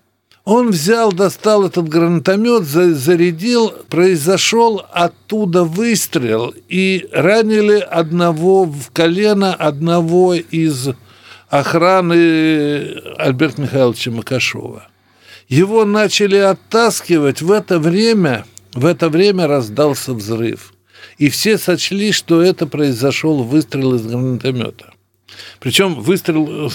Он 0.44 0.70
взял, 0.70 1.12
достал 1.12 1.64
этот 1.64 1.88
гранатомет, 1.88 2.64
зарядил, 2.64 3.72
произошел 3.88 4.82
оттуда 4.92 5.62
выстрел, 5.62 6.52
и 6.68 7.08
ранили 7.12 7.78
одного 7.78 8.64
в 8.64 8.90
колено, 8.92 9.54
одного 9.54 10.34
из 10.34 10.88
охраны 11.48 13.00
Альберта 13.18 13.62
Михайловича 13.62 14.10
Макашова. 14.10 14.88
Его 15.48 15.84
начали 15.84 16.36
оттаскивать, 16.36 17.40
в 17.40 17.52
это 17.52 17.78
время, 17.78 18.44
в 18.74 18.84
это 18.84 19.08
время 19.08 19.46
раздался 19.46 20.12
взрыв. 20.12 20.72
И 21.18 21.28
все 21.28 21.56
сочли, 21.56 22.12
что 22.12 22.42
это 22.42 22.66
произошел 22.66 23.42
выстрел 23.42 23.94
из 23.94 24.02
гранатомета. 24.02 24.92
Причем 25.60 25.94
выстрел, 25.94 26.68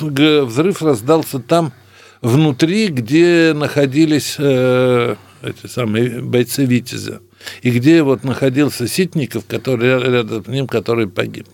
взрыв 0.45 0.81
раздался 0.81 1.39
там 1.39 1.73
внутри, 2.21 2.87
где 2.87 3.53
находились 3.53 4.35
э, 4.37 5.15
эти 5.41 5.67
самые 5.67 6.21
бойцы 6.21 6.65
Витязя. 6.65 7.19
И 7.61 7.71
где 7.71 8.03
вот 8.03 8.23
находился 8.23 8.87
Ситников, 8.87 9.45
который 9.47 10.11
рядом 10.11 10.45
с 10.45 10.47
ним, 10.47 10.67
который 10.67 11.07
погиб. 11.07 11.47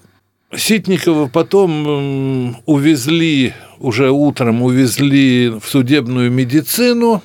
Ситникова 0.56 1.28
потом 1.28 2.58
увезли, 2.66 3.54
уже 3.80 4.12
утром 4.12 4.62
увезли 4.62 5.50
в 5.50 5.68
судебную 5.68 6.32
медицину. 6.32 7.22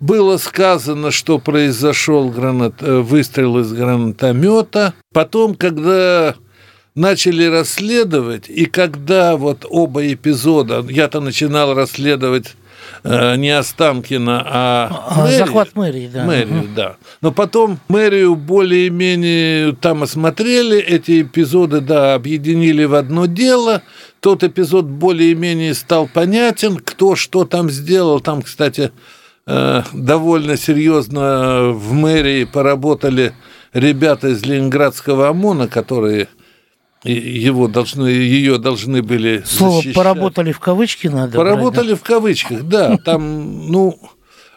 Было 0.00 0.36
сказано, 0.36 1.12
что 1.12 1.38
произошел 1.38 2.28
гранат... 2.28 2.82
Э, 2.82 2.98
выстрел 3.00 3.60
из 3.60 3.72
гранатомета. 3.72 4.94
Потом, 5.12 5.54
когда 5.54 6.34
начали 6.96 7.44
расследовать, 7.44 8.50
и 8.50 8.66
когда 8.66 9.36
вот 9.36 9.64
оба 9.70 10.12
эпизода, 10.12 10.84
я-то 10.88 11.20
начинал 11.20 11.74
расследовать 11.74 12.56
не 13.04 13.50
Останкина, 13.50 14.42
а, 14.46 15.04
А, 15.08 15.20
мэрию. 15.22 15.38
захват 15.38 15.74
мэрии, 15.74 16.08
да. 16.12 16.24
Мэрию, 16.24 16.54
Мгм. 16.62 16.74
да. 16.74 16.96
Но 17.20 17.32
потом 17.32 17.78
мэрию 17.88 18.36
более-менее 18.36 19.72
там 19.80 20.02
осмотрели, 20.02 20.78
эти 20.78 21.22
эпизоды, 21.22 21.80
да, 21.80 22.14
объединили 22.14 22.84
в 22.84 22.94
одно 22.94 23.26
дело. 23.26 23.82
Тот 24.20 24.44
эпизод 24.44 24.84
более-менее 24.86 25.74
стал 25.74 26.06
понятен, 26.06 26.76
кто 26.76 27.16
что 27.16 27.44
там 27.44 27.70
сделал. 27.70 28.20
Там, 28.20 28.42
кстати, 28.42 28.92
э, 29.46 29.82
довольно 29.92 30.56
серьезно 30.56 31.70
в 31.72 31.92
мэрии 31.92 32.44
поработали 32.44 33.32
ребята 33.72 34.28
из 34.28 34.44
Ленинградского 34.44 35.28
ОМОНа, 35.28 35.66
которые 35.66 36.28
его 37.04 37.68
должны, 37.68 38.08
ее 38.08 38.58
должны 38.58 39.02
были 39.02 39.42
Слово 39.44 39.76
защищать. 39.76 39.94
«поработали» 39.94 40.52
в 40.52 40.60
кавычки 40.60 41.08
надо 41.08 41.38
брать, 41.38 41.54
Поработали 41.54 41.94
в 41.94 42.02
кавычках, 42.02 42.62
да. 42.62 42.96
Там, 42.98 43.70
ну, 43.70 43.98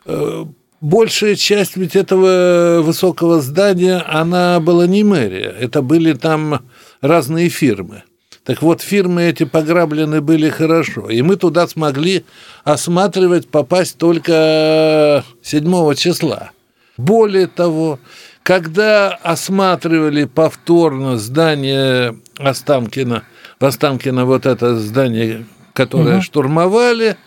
э, 0.06 0.46
большая 0.82 1.36
часть 1.36 1.76
ведь 1.76 1.96
этого 1.96 2.82
высокого 2.82 3.42
здания, 3.42 3.98
она 4.08 4.60
была 4.60 4.86
не 4.86 5.04
мэрия. 5.04 5.56
Это 5.60 5.82
были 5.82 6.14
там 6.14 6.62
разные 7.02 7.50
фирмы. 7.50 8.04
Так 8.44 8.62
вот, 8.62 8.82
фирмы 8.82 9.24
эти 9.24 9.44
пограблены 9.44 10.22
были 10.22 10.50
хорошо. 10.50 11.10
И 11.10 11.24
мы 11.24 11.36
туда 11.36 11.68
смогли 11.68 12.26
осматривать, 12.64 13.48
попасть 13.48 13.98
только 13.98 15.24
7 15.42 15.96
числа. 15.96 16.52
Более 16.96 17.48
того, 17.48 18.00
когда 18.46 19.10
осматривали 19.10 20.26
повторно 20.26 21.18
здание 21.18 22.16
Останкина, 22.38 23.24
в 23.60 23.66
Останкино 23.66 24.26
вот 24.26 24.46
это 24.46 24.78
здание, 24.78 25.48
которое 25.74 26.18
Мгм. 26.18 26.22
штурмовали, 26.22 27.18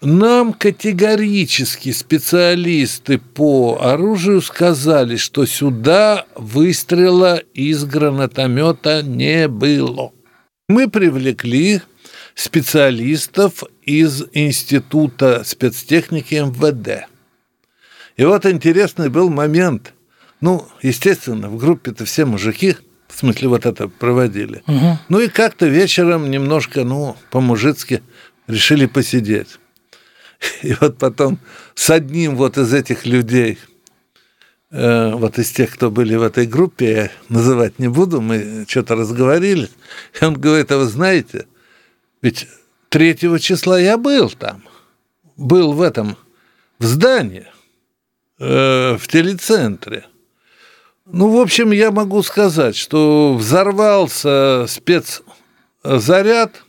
нам 0.00 0.52
категорически 0.52 1.92
специалисты 1.92 3.18
по 3.18 3.78
оружию 3.80 4.42
сказали, 4.42 5.14
что 5.14 5.46
сюда 5.46 6.24
выстрела 6.34 7.36
из 7.54 7.84
гранатомета 7.84 9.04
не 9.04 9.46
было. 9.46 10.10
Мы 10.68 10.90
привлекли 10.90 11.80
специалистов 12.34 13.62
из 13.82 14.24
Института 14.32 15.44
спецтехники 15.44 16.34
МВД. 16.34 17.06
И 18.16 18.24
вот 18.24 18.46
интересный 18.46 19.08
был 19.10 19.30
момент. 19.30 19.93
Ну, 20.44 20.68
естественно, 20.82 21.48
в 21.48 21.56
группе-то 21.56 22.04
все 22.04 22.26
мужики, 22.26 22.76
в 23.08 23.18
смысле 23.18 23.48
вот 23.48 23.64
это 23.64 23.88
проводили. 23.88 24.62
Мгм. 24.66 24.98
Ну 25.08 25.20
и 25.20 25.28
как-то 25.28 25.66
вечером 25.66 26.30
немножко, 26.30 26.84
ну, 26.84 27.16
по-мужицки 27.30 28.02
решили 28.46 28.84
посидеть. 28.84 29.58
И 30.62 30.74
вот 30.78 30.98
потом 30.98 31.38
с 31.74 31.88
одним 31.88 32.36
вот 32.36 32.58
из 32.58 32.74
этих 32.74 33.06
людей, 33.06 33.58
э, 34.70 35.14
вот 35.14 35.38
из 35.38 35.50
тех, 35.50 35.72
кто 35.72 35.90
были 35.90 36.14
в 36.14 36.22
этой 36.22 36.46
группе, 36.46 36.92
я 36.92 37.10
называть 37.30 37.78
не 37.78 37.88
буду, 37.88 38.20
мы 38.20 38.66
что-то 38.68 38.96
разговорились, 38.96 39.72
и 40.20 40.24
он 40.26 40.34
говорит, 40.34 40.70
а 40.72 40.76
вы 40.76 40.84
знаете, 40.84 41.46
ведь 42.20 42.48
3 42.90 43.40
числа 43.40 43.80
я 43.80 43.96
был 43.96 44.28
там, 44.28 44.62
был 45.38 45.72
в 45.72 45.80
этом, 45.80 46.18
в 46.78 46.84
здании, 46.84 47.46
э, 48.38 48.98
в 48.98 49.08
телецентре. 49.08 50.04
Ну, 51.06 51.30
в 51.30 51.40
общем, 51.40 51.70
я 51.70 51.90
могу 51.90 52.22
сказать, 52.22 52.76
что 52.76 53.34
взорвался 53.34 54.66
спецзаряд, 54.68 56.62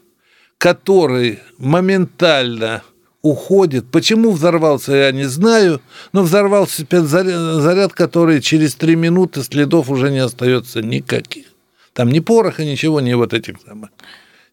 который 0.58 1.40
моментально 1.58 2.84
уходит. 3.22 3.90
Почему 3.90 4.32
взорвался, 4.32 4.94
я 4.94 5.12
не 5.12 5.24
знаю, 5.24 5.82
но 6.12 6.22
взорвался 6.22 6.82
спецзаряд, 6.82 7.94
который 7.94 8.42
через 8.42 8.76
три 8.76 8.96
минуты 8.96 9.42
следов 9.42 9.90
уже 9.90 10.12
не 10.12 10.20
остается 10.20 10.82
никаких. 10.82 11.46
Там 11.94 12.10
ни 12.10 12.20
пороха, 12.20 12.66
ничего, 12.66 13.00
ни 13.00 13.14
вот 13.14 13.34
этих 13.34 13.56
самых. 13.66 13.90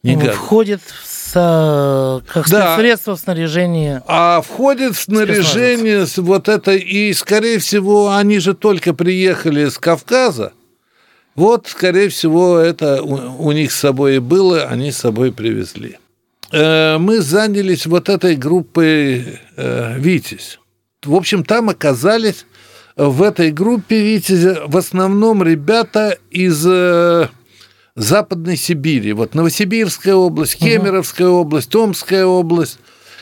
Ни 0.04 0.14
Ну, 0.14 0.20
газов. 0.20 0.36
Входит 0.36 0.80
в 0.80 1.06
со- 1.32 2.22
как 2.32 2.48
Да. 2.48 2.74
спецсредство 2.74 3.14
снаряжения. 3.16 4.02
А 4.06 4.40
входит 4.42 4.96
снаряжение 4.96 6.06
с 6.06 6.18
вот 6.18 6.48
это, 6.48 6.72
и, 6.72 7.12
скорее 7.14 7.58
всего, 7.58 8.10
они 8.12 8.38
же 8.38 8.54
только 8.54 8.94
приехали 8.94 9.68
с 9.68 9.78
Кавказа. 9.78 10.52
Вот, 11.34 11.66
скорее 11.66 12.08
всего, 12.10 12.58
это 12.58 13.02
у, 13.02 13.46
у 13.48 13.52
них 13.52 13.72
с 13.72 13.76
собой 13.80 14.16
и 14.16 14.18
было, 14.18 14.64
они 14.64 14.92
с 14.92 14.98
собой 14.98 15.32
привезли. 15.32 15.96
Э, 16.52 16.98
Мы 16.98 17.20
занялись 17.22 17.86
вот 17.86 18.08
этой 18.10 18.36
группой 18.36 19.38
э, 19.56 19.98
«Витязь». 19.98 20.58
В 21.02 21.14
общем, 21.14 21.42
там 21.44 21.70
оказались 21.70 22.44
в 22.96 23.22
этой 23.22 23.50
группе 23.50 24.02
«Витязя» 24.02 24.62
в 24.66 24.76
основном 24.76 25.42
ребята 25.42 26.18
из 26.30 26.62
э, 26.66 27.28
Западной 27.94 28.56
Сибири. 28.56 29.12
Вот 29.12 29.34
Новосибирская 29.34 30.14
область, 30.14 30.56
Кемеровская 30.56 31.28
область, 31.28 31.70
Томская 31.70 32.24
область. 32.24 32.78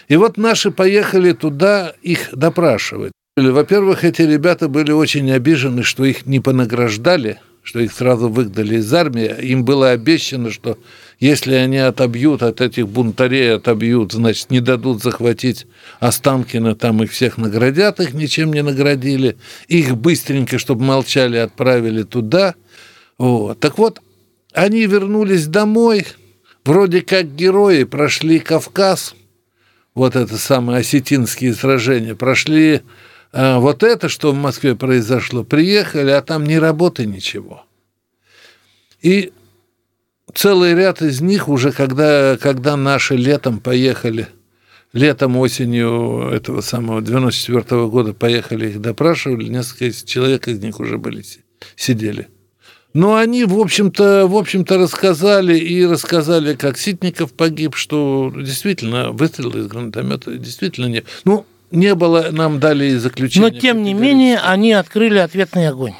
И 0.08 0.16
вот 0.16 0.36
наши 0.36 0.70
поехали 0.70 1.32
туда 1.32 1.94
их 2.02 2.28
допрашивать. 2.32 3.12
Во-первых, 3.36 4.04
эти 4.04 4.22
ребята 4.22 4.68
были 4.68 4.92
очень 4.92 5.30
обижены, 5.32 5.82
что 5.82 6.04
их 6.04 6.26
не 6.26 6.40
понаграждали, 6.40 7.38
что 7.62 7.80
их 7.80 7.92
сразу 7.92 8.28
выгнали 8.28 8.76
из 8.76 8.92
армии. 8.92 9.32
Им 9.42 9.64
было 9.64 9.90
обещано, 9.90 10.50
что 10.50 10.78
если 11.18 11.54
они 11.54 11.78
отобьют 11.78 12.42
от 12.42 12.60
этих 12.60 12.88
бунтарей, 12.88 13.54
отобьют, 13.54 14.12
значит, 14.12 14.50
не 14.50 14.60
дадут 14.60 15.02
захватить 15.02 15.66
Останкина, 16.00 16.74
там 16.74 17.02
их 17.02 17.12
всех 17.12 17.38
наградят, 17.38 18.00
их 18.00 18.14
ничем 18.14 18.52
не 18.52 18.62
наградили. 18.62 19.36
Их 19.68 19.96
быстренько, 19.96 20.58
чтобы 20.58 20.84
молчали, 20.84 21.38
отправили 21.38 22.02
туда. 22.02 22.54
Вот. 23.18 23.60
Так 23.60 23.78
вот, 23.78 24.00
они 24.52 24.86
вернулись 24.86 25.46
домой, 25.46 26.06
вроде 26.64 27.02
как 27.02 27.34
герои, 27.34 27.84
прошли 27.84 28.38
Кавказ, 28.38 29.14
вот 29.94 30.16
это 30.16 30.36
самые 30.36 30.78
осетинские 30.78 31.54
сражения, 31.54 32.14
прошли 32.14 32.82
а, 33.32 33.58
вот 33.58 33.82
это, 33.82 34.08
что 34.08 34.32
в 34.32 34.36
Москве 34.36 34.74
произошло, 34.74 35.44
приехали, 35.44 36.10
а 36.10 36.22
там 36.22 36.44
ни 36.44 36.54
работы, 36.54 37.06
ничего. 37.06 37.64
И 39.02 39.32
целый 40.34 40.74
ряд 40.74 41.02
из 41.02 41.20
них 41.20 41.48
уже, 41.48 41.72
когда, 41.72 42.36
когда 42.36 42.76
наши 42.76 43.16
летом 43.16 43.60
поехали, 43.60 44.28
летом, 44.92 45.36
осенью 45.36 46.28
этого 46.32 46.60
самого 46.60 47.00
94 47.00 47.60
-го 47.60 47.88
года 47.88 48.12
поехали, 48.12 48.70
их 48.70 48.80
допрашивали, 48.80 49.48
несколько 49.48 49.92
человек 50.04 50.48
из 50.48 50.58
них 50.60 50.80
уже 50.80 50.98
были, 50.98 51.24
сидели. 51.76 52.28
Но 52.92 53.16
они, 53.16 53.44
в 53.44 53.58
общем-то, 53.58 54.26
в 54.26 54.36
общем-то, 54.36 54.76
рассказали 54.76 55.56
и 55.56 55.86
рассказали, 55.86 56.54
как 56.54 56.76
Ситников 56.76 57.32
погиб, 57.32 57.76
что 57.76 58.32
действительно 58.36 59.12
выстрел 59.12 59.50
из 59.50 59.66
гранатомета 59.68 60.36
действительно 60.36 60.86
не... 60.86 61.04
Ну, 61.24 61.46
не 61.70 61.94
было, 61.94 62.28
нам 62.32 62.58
дали 62.58 62.86
и 62.86 62.96
заключение. 62.96 63.50
Но, 63.52 63.56
тем 63.56 63.84
не 63.84 63.94
менее, 63.94 64.38
они 64.38 64.72
открыли 64.72 65.18
ответный 65.18 65.68
огонь. 65.68 65.94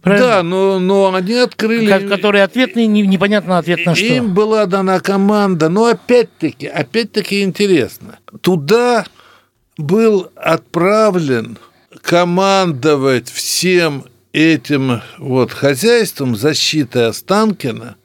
Правильно? 0.00 0.26
Да, 0.26 0.42
но, 0.42 0.80
но 0.80 1.14
они 1.14 1.34
открыли... 1.34 1.86
Ко- 1.86 2.08
Который 2.08 2.42
ответный, 2.42 2.88
не- 2.88 3.06
непонятно 3.06 3.58
ответ 3.58 3.86
на 3.86 3.94
что. 3.94 4.04
Им 4.04 4.34
была 4.34 4.66
дана 4.66 4.98
команда, 4.98 5.68
но 5.68 5.86
опять-таки, 5.86 6.66
опять-таки 6.66 7.42
интересно. 7.42 8.18
Туда 8.40 9.06
был 9.78 10.28
отправлен 10.34 11.56
командовать 12.00 13.30
всем 13.30 14.06
этим 14.32 15.02
вот 15.18 15.52
хозяйством 15.52 16.36
защиты 16.36 17.00
Останкина 17.00 17.96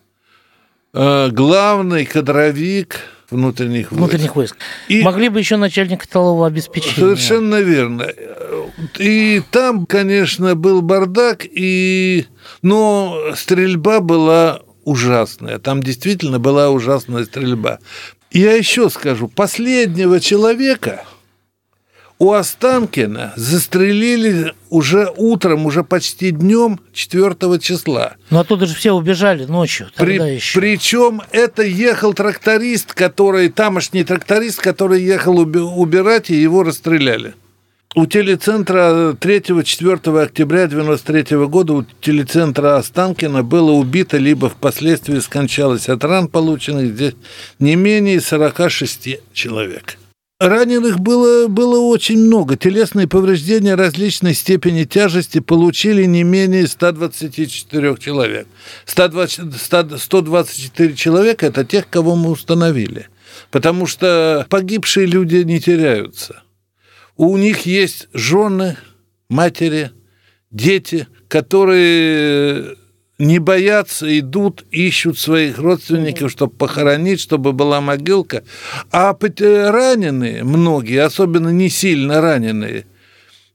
э, 0.94 1.30
главный 1.30 2.06
кадровик 2.06 3.00
внутренних, 3.30 3.92
внутренних 3.92 4.36
войск. 4.36 4.58
И- 4.88 5.02
Могли 5.04 5.30
бы 5.30 5.40
еще 5.40 5.58
начальник 5.58 6.04
столового 6.04 6.48
обеспечения. 6.48 6.96
Совершенно 6.96 7.62
верно. 7.62 8.08
И 9.00 9.42
там, 9.52 9.86
конечно, 9.86 10.56
был 10.56 10.82
бардак, 10.82 11.46
и... 11.46 12.26
но 12.62 13.18
стрельба 13.36 14.00
была 14.00 14.62
ужасная. 14.84 15.60
Там 15.60 15.84
действительно 15.84 16.40
была 16.40 16.70
ужасная 16.70 17.26
стрельба. 17.26 17.80
Я 18.32 18.54
еще 18.54 18.90
скажу, 18.90 19.28
последнего 19.28 20.20
человека 20.20 21.04
у 22.20 22.32
Останкина 22.32 23.34
застрелили 23.36 24.54
уже 24.70 25.12
утром, 25.16 25.66
уже 25.66 25.84
почти 25.84 26.32
днем 26.32 26.80
4 26.94 27.60
числа. 27.60 28.16
Но 28.30 28.40
оттуда 28.40 28.66
же 28.66 28.76
все 28.76 28.92
убежали 28.92 29.46
ночью. 29.46 29.90
При, 29.96 30.36
еще. 30.36 30.60
Причем 30.60 31.22
это 31.32 31.64
ехал 31.64 32.14
тракторист, 32.14 32.94
который, 32.94 33.50
тамошний 33.50 34.04
тракторист, 34.04 34.60
который 34.60 35.02
ехал 35.04 35.40
уби- 35.40 35.60
убирать, 35.60 36.30
и 36.30 36.36
его 36.36 36.64
расстреляли. 36.64 37.34
у 37.96 38.06
телецентра 38.06 39.14
3-4 39.14 40.22
октября 40.22 40.64
1993 40.64 41.38
года 41.48 41.74
у 41.74 41.86
телецентра 42.02 42.78
Останкина 42.78 43.44
было 43.44 43.72
убито, 43.72 44.18
либо 44.18 44.50
впоследствии 44.50 45.20
скончалось 45.20 45.88
от 45.90 46.04
ран, 46.04 46.28
полученных 46.28 46.94
здесь 46.96 47.14
не 47.60 47.76
менее 47.76 48.22
46 48.22 49.20
человек. 49.34 49.98
Раненых 50.40 51.00
было, 51.00 51.48
было 51.48 51.80
очень 51.80 52.20
много. 52.20 52.58
Телесные 52.58 53.08
повреждения 53.08 53.74
различной 53.74 54.36
степени 54.36 54.84
тяжести 54.84 55.40
получили 55.40 56.04
не 56.04 56.22
менее 56.22 56.68
124 56.68 57.98
человек. 57.98 58.48
120, 58.86 59.56
100, 59.60 59.98
124 59.98 60.94
человека– 60.96 61.46
это 61.48 61.66
тех, 61.66 61.90
кого 61.90 62.16
мы 62.16 62.30
установили. 62.30 63.08
Потому 63.50 63.88
что 63.88 64.46
погибшие 64.48 65.08
люди 65.08 65.38
не 65.38 65.60
теряются. 65.60 66.44
У 67.16 67.36
них 67.36 67.66
есть 67.66 68.08
жены, 68.14 68.78
матери, 69.30 69.90
дети, 70.52 71.08
которые 71.30 72.76
не 73.20 73.40
боятся, 73.40 74.20
идут, 74.20 74.66
ищут 74.72 75.18
своих 75.18 75.58
родственников, 75.58 76.32
чтобы 76.32 76.54
похоронить, 76.54 77.20
чтобы 77.20 77.52
была 77.54 77.82
могилка. 77.82 78.44
А 78.92 79.14
раненые, 79.72 80.44
многие, 80.44 81.02
особенно 81.04 81.50
не 81.50 81.70
сильно 81.70 82.22
раненые– 82.22 82.86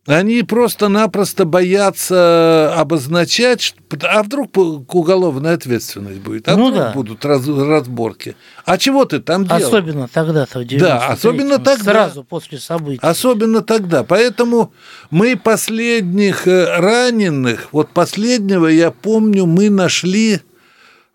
они 0.06 0.42
просто-напросто 0.42 1.44
боятся 1.44 2.74
обозначать, 2.76 3.74
а 4.02 4.24
вдруг 4.24 4.56
уголовная 4.56 5.54
ответственность 5.54 6.18
будет, 6.20 6.48
а 6.48 6.56
ну, 6.56 6.70
вдруг 6.70 6.82
да. 6.82 6.92
будут 6.92 7.24
раз, 7.24 7.46
разборки. 7.46 8.34
А 8.64 8.78
чего 8.78 9.04
ты 9.04 9.20
там 9.20 9.46
делал? 9.46 9.62
Особенно 9.62 10.08
тогда-то, 10.08 10.58
в 10.58 10.66
Да, 10.66 11.06
особенно 11.06 11.58
тогда. 11.60 11.92
Сразу 11.92 12.24
после 12.24 12.58
событий. 12.58 12.98
Особенно 13.00 13.60
тогда. 13.60 14.02
Поэтому 14.02 14.72
мы 15.10 15.36
последних 15.36 16.48
э, 16.48 16.78
раненых, 16.78 17.68
вот 17.70 17.90
последнего, 17.90 18.66
я 18.66 18.90
помню, 18.90 19.46
мы 19.46 19.70
нашли 19.70 20.40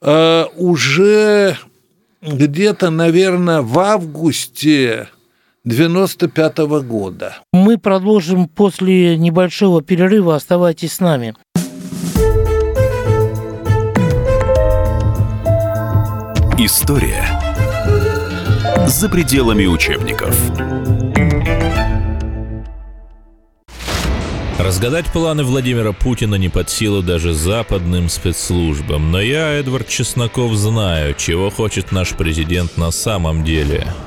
э, 0.02 0.46
уже 0.56 1.58
где-то, 2.22 2.90
наверное, 2.90 3.62
в 3.62 3.78
августе 3.80 5.10
95 5.68 6.60
-го 6.60 6.82
года. 6.82 7.40
Мы 7.52 7.78
продолжим 7.78 8.48
после 8.48 9.18
небольшого 9.18 9.82
перерыва. 9.82 10.36
Оставайтесь 10.36 10.94
с 10.94 11.00
нами. 11.02 11.36
История 16.58 17.28
за 18.88 19.10
пределами 19.10 19.66
учебников. 19.66 20.40
Разгадать 24.58 25.08
планы 25.08 25.44
Владимира 25.44 25.92
Путина 25.92 26.36
не 26.36 26.48
под 26.48 26.70
силу 26.70 27.04
даже 27.04 27.34
западным 27.34 28.08
спецслужбам. 28.08 29.12
Но 29.12 29.20
я, 29.20 29.50
Эдвард 29.50 29.90
Чесноков, 29.90 30.54
знаю, 30.54 31.14
чего 31.16 31.50
хочет 31.50 31.92
наш 31.92 32.14
президент 32.14 32.78
на 32.78 32.92
самом 32.92 33.44
деле– 33.44 33.86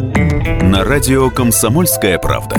на 0.31 0.83
радио 0.83 1.29
«Комсомольская 1.29 2.17
правда». 2.17 2.57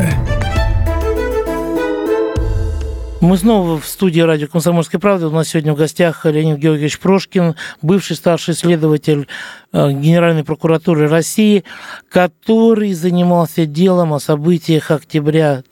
Мы 3.23 3.39
снова 3.39 3.81
в 3.81 3.87
студии 3.87 4.21
радио 4.21 4.49
«Комсомольская 4.49 5.01
правда». 5.01 5.29
У 5.29 5.31
нас 5.31 5.49
сегодня 5.49 5.73
в 5.73 5.77
гостях 5.77 6.27
Леонид 6.27 6.59
Георгиевич 6.59 6.99
Прошкин, 6.99 7.55
бывший 7.81 8.17
старший 8.17 8.55
следователь 8.55 9.29
э, 9.73 9.93
Генеральной 9.93 10.43
прокуратуры 10.43 11.09
России, 11.09 11.65
который 12.11 12.93
занимался 12.93 13.65
делом 13.65 14.13
о 14.13 14.21
событиях 14.21 14.91
октября 14.91 15.63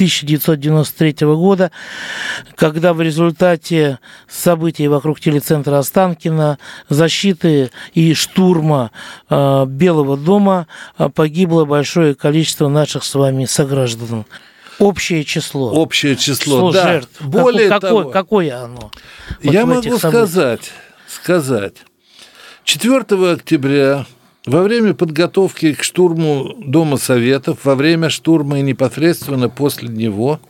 1993 0.00 1.26
года, 1.26 1.70
когда 2.56 2.94
в 2.94 3.02
результате 3.02 3.98
событий 4.28 4.88
вокруг 4.88 5.20
телецентра 5.20 5.76
Останкина, 5.76 6.58
защиты 6.88 7.70
и 7.92 8.14
штурма 8.14 8.92
э, 9.28 9.66
Белого 9.66 10.16
дома 10.16 10.66
э, 10.96 11.10
погибло 11.10 11.66
большое 11.66 12.14
количество 12.14 12.68
наших 12.68 13.04
с 13.04 13.14
вами 13.14 13.44
сограждан. 13.44 14.24
Общее 14.78 15.22
число. 15.24 15.70
Общее 15.72 16.16
число, 16.16 16.56
число 16.56 16.72
да. 16.72 16.82
жертв. 16.84 17.20
Более 17.20 17.68
какое, 17.68 17.90
того, 17.90 17.98
какое, 18.04 18.12
какое 18.12 18.64
оно? 18.64 18.90
Вот 19.42 19.52
я 19.52 19.66
могу 19.66 19.98
сказать, 19.98 20.72
сказать. 21.06 21.74
4 22.64 23.00
октября 23.34 24.06
во 24.46 24.62
время 24.62 24.94
подготовки 24.94 25.74
к 25.74 25.82
штурму 25.82 26.54
Дома 26.58 26.96
Советов, 26.96 27.64
во 27.64 27.74
время 27.74 28.10
штурма 28.10 28.60
и 28.60 28.62
непосредственно 28.62 29.48
после 29.48 29.88
него 29.88 30.40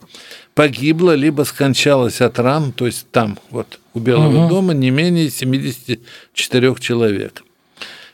погибло 0.55 1.14
либо 1.14 1.42
скончалось 1.42 2.20
от 2.20 2.38
ран, 2.38 2.72
то 2.72 2.87
есть 2.87 3.07
там, 3.11 3.38
вот 3.50 3.81
у 3.94 4.00
Белого 4.00 4.44
угу. 4.44 4.48
дома, 4.48 4.74
не 4.74 4.90
менее 4.90 5.31
74 5.31 6.74
человек. 6.79 7.42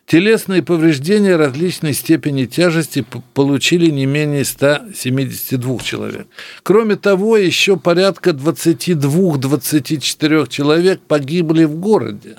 Телесные 0.06 0.62
повреждения 0.62 1.34
различной 1.34 1.92
степени 1.92 2.44
тяжести 2.44 3.04
получили 3.34 3.90
не 3.90 4.06
менее 4.06 4.44
172 4.44 5.78
человек. 5.80 6.28
Кроме 6.62 6.94
того, 6.94 7.36
еще 7.36 7.76
порядка 7.76 8.30
22-24 8.30 10.48
человек 10.48 11.00
погибли 11.00 11.64
в 11.64 11.74
городе. 11.74 12.36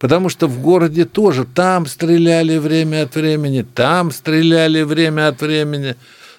Потому 0.00 0.30
что 0.30 0.46
в 0.46 0.62
городе 0.62 1.04
тоже 1.04 1.44
там 1.44 1.84
стреляли 1.84 2.56
время 2.56 3.02
от 3.02 3.14
времени, 3.14 3.66
там 3.74 4.10
стреляли 4.10 4.80
время 4.80 5.28
от 5.28 5.42
времени. 5.42 5.94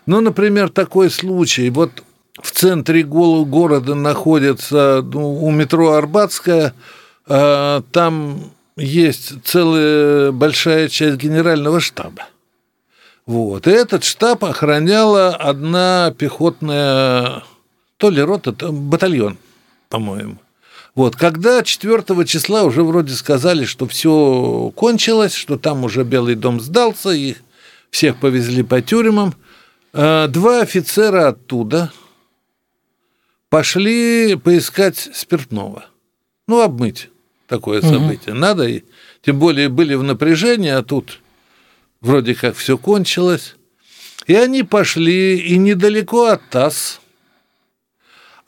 Ну, 0.07 0.19
например, 0.19 0.69
такой 0.69 1.11
случай. 1.11 1.69
Вот 1.69 1.91
в 2.41 2.49
центре 2.51 3.03
города 3.03 3.93
находится 3.93 5.03
ну, 5.03 5.43
у 5.43 5.51
метро 5.51 5.91
Арбатская, 5.91 6.73
а, 7.27 7.83
там 7.91 8.51
есть 8.77 9.43
целая 9.45 10.31
большая 10.31 10.89
часть 10.89 11.17
генерального 11.17 11.79
штаба. 11.79 12.29
Вот. 13.27 13.67
И 13.67 13.69
этот 13.69 14.03
штаб 14.03 14.43
охраняла 14.43 15.35
одна 15.35 16.11
пехотная, 16.17 17.43
то 17.97 18.09
ли 18.09 18.23
рота, 18.23 18.53
то 18.53 18.71
батальон, 18.71 19.37
по-моему. 19.87 20.37
Вот, 20.93 21.15
когда 21.15 21.63
4 21.63 22.25
числа 22.25 22.63
уже 22.63 22.83
вроде 22.83 23.13
сказали, 23.13 23.65
что 23.65 23.87
все 23.87 24.71
кончилось, 24.75 25.33
что 25.33 25.57
там 25.57 25.83
уже 25.83 26.03
Белый 26.03 26.35
дом 26.35 26.59
сдался, 26.59 27.11
их 27.11 27.37
всех 27.89 28.19
повезли 28.19 28.63
по 28.63 28.81
тюрьмам, 28.81 29.33
а, 29.93 30.27
два 30.27 30.61
офицера 30.61 31.29
оттуда 31.29 31.91
пошли 33.49 34.35
поискать 34.35 35.09
спиртного. 35.13 35.85
Ну, 36.47 36.61
обмыть 36.61 37.09
такое 37.47 37.81
событие. 37.81 38.33
Угу. 38.33 38.39
Надо, 38.39 38.67
и 38.67 38.83
тем 39.21 39.39
более 39.39 39.69
были 39.69 39.93
в 39.95 40.03
напряжении, 40.03 40.69
а 40.69 40.83
тут 40.83 41.19
вроде 41.99 42.33
как 42.33 42.55
все 42.55 42.77
кончилось. 42.77 43.55
И 44.25 44.33
они 44.33 44.63
пошли, 44.63 45.37
и 45.37 45.57
недалеко 45.57 46.25
от 46.27 46.49
ТАСС 46.49 47.00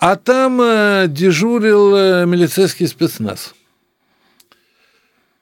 а 0.06 0.18
там 0.18 0.60
э, 0.62 1.06
дежурил 1.08 1.96
э, 1.96 2.26
милицейский 2.26 2.88
спецназ. 2.88 3.54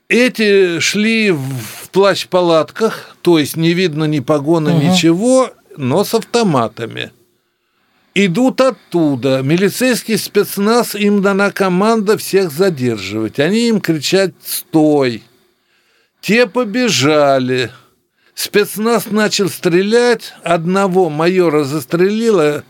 Эти 0.07 0.77
шли 0.79 1.31
в 1.31 1.89
плащ-палатках, 1.91 3.17
то 3.23 3.39
есть 3.39 3.57
не 3.57 3.73
видно 3.73 4.03
ни 4.03 4.19
погона, 4.19 4.75
угу. 4.75 4.85
ничего, 4.85 5.49
но 5.77 6.03
с 6.03 6.13
автоматами. 6.13 7.11
Идут 8.13 8.61
оттуда. 8.61 9.41
Милицейский 9.41 10.19
спецназ, 10.19 10.93
им 10.93 11.23
дана 11.23 11.49
команда 11.49 12.15
всех 12.19 12.51
задерживать. 12.51 13.39
Они 13.39 13.67
им 13.67 13.81
кричат 13.81 14.35
«Стой!». 14.45 15.23
Те 16.21 16.45
побежали. 16.45 17.71
Спецназ 18.35 19.07
начал 19.09 19.49
стрелять. 19.49 20.35
Одного 20.43 21.09
майора 21.09 21.63
застрелило, 21.63 22.63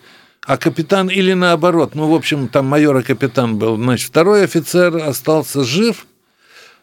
а 0.45 0.57
капитан 0.57 1.09
или 1.09 1.33
наоборот, 1.33 1.95
ну, 1.95 2.07
в 2.09 2.15
общем, 2.15 2.47
там 2.47 2.65
майор 2.67 2.97
и 2.97 3.03
капитан 3.03 3.57
был, 3.57 3.75
значит, 3.77 4.09
второй 4.09 4.43
офицер 4.43 4.95
остался 4.97 5.63
жив, 5.63 6.05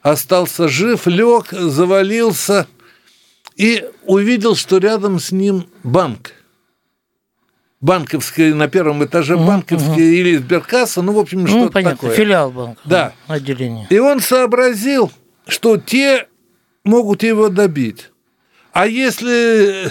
остался 0.02 0.68
жив, 0.68 1.06
лег, 1.06 1.50
завалился 1.50 2.66
и 3.56 3.84
увидел, 4.04 4.54
что 4.54 4.78
рядом 4.78 5.18
с 5.18 5.32
ним 5.32 5.66
банк. 5.82 6.32
банковской, 7.80 8.52
на 8.54 8.68
первом 8.68 9.04
этаже 9.04 9.36
Мгм, 9.36 9.46
банковской 9.46 9.90
мгм. 9.92 10.00
или 10.00 10.36
сберкасса, 10.36 11.02
ну, 11.02 11.12
в 11.12 11.18
общем, 11.18 11.42
Ну, 11.42 11.46
что-то 11.48 11.72
понятно, 11.72 11.96
такое. 11.96 12.16
филиал 12.16 12.50
банка. 12.50 12.80
Да. 12.84 13.12
Отделение. 13.28 13.86
И 13.90 13.98
он 13.98 14.20
сообразил, 14.20 15.12
что 15.46 15.76
те 15.76 16.26
могут 16.84 17.22
его 17.22 17.48
добить. 17.48 18.10
А 18.72 18.86
если 18.86 19.90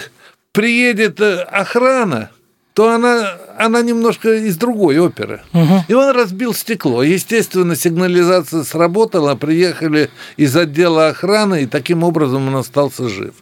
приедет 0.51 1.19
э, 1.21 1.41
охрана, 1.43 2.31
то 2.77 2.91
она, 2.91 3.39
она 3.57 3.81
немножко 3.81 4.31
из 4.35 4.55
другой 4.55 4.99
оперы. 4.99 5.41
Мгм. 5.51 5.79
И 5.87 5.93
он 5.95 6.15
разбил 6.15 6.53
стекло. 6.53 7.01
Естественно, 7.01 7.75
сигнализация 7.75 8.61
сработала, 8.63 9.33
приехали 9.33 10.11
из 10.35 10.55
отдела 10.55 11.07
охраны, 11.07 11.63
и 11.63 11.65
таким 11.65 12.03
образом 12.03 12.49
он 12.49 12.57
остался 12.57 13.09
жив. 13.09 13.33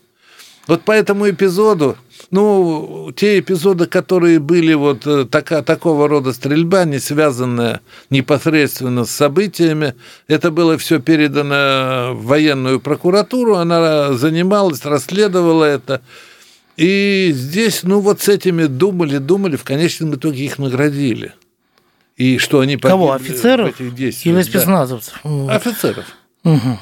Вот 0.67 0.83
по 0.83 0.93
этому 0.93 1.29
эпизоду, 1.29 1.97
ну, 2.31 3.11
те 3.13 3.39
эпизоды, 3.39 3.87
которые 3.87 4.39
были 4.39 4.73
вот 4.73 5.05
э, 5.05 5.25
така, 5.25 5.63
такого 5.63 6.07
рода 6.07 6.31
стрельба, 6.31 6.85
не 6.85 6.99
связанная 6.99 7.81
непосредственно 8.09 9.03
с 9.03 9.11
событиями, 9.11 9.95
это 10.29 10.49
было 10.49 10.77
все 10.77 10.99
передано 10.99 12.13
в 12.13 12.23
военную 12.23 12.79
прокуратуру, 12.79 13.55
она 13.57 14.13
занималась, 14.13 14.85
расследовала 14.85 15.65
это. 15.65 16.01
И 16.77 17.31
здесь, 17.33 17.83
ну, 17.83 17.99
вот 17.99 18.21
с 18.21 18.29
этими 18.29 18.65
думали, 18.65 19.17
думали, 19.17 19.55
в 19.55 19.63
конечном 19.63 20.15
итоге 20.15 20.43
их 20.43 20.57
наградили. 20.59 21.33
И 22.17 22.37
что 22.37 22.59
они 22.59 22.77
Кого? 22.77 23.09
погибли 23.09 23.31
Офицеров 23.31 23.71
в 23.77 23.81
этих 23.81 23.95
действиях, 23.95 24.35
или 24.35 24.43
да. 24.43 24.49
спецназовцев? 24.49 25.19
М. 25.23 25.49
Офицеров. 25.49 26.05
Мгм. 26.43 26.79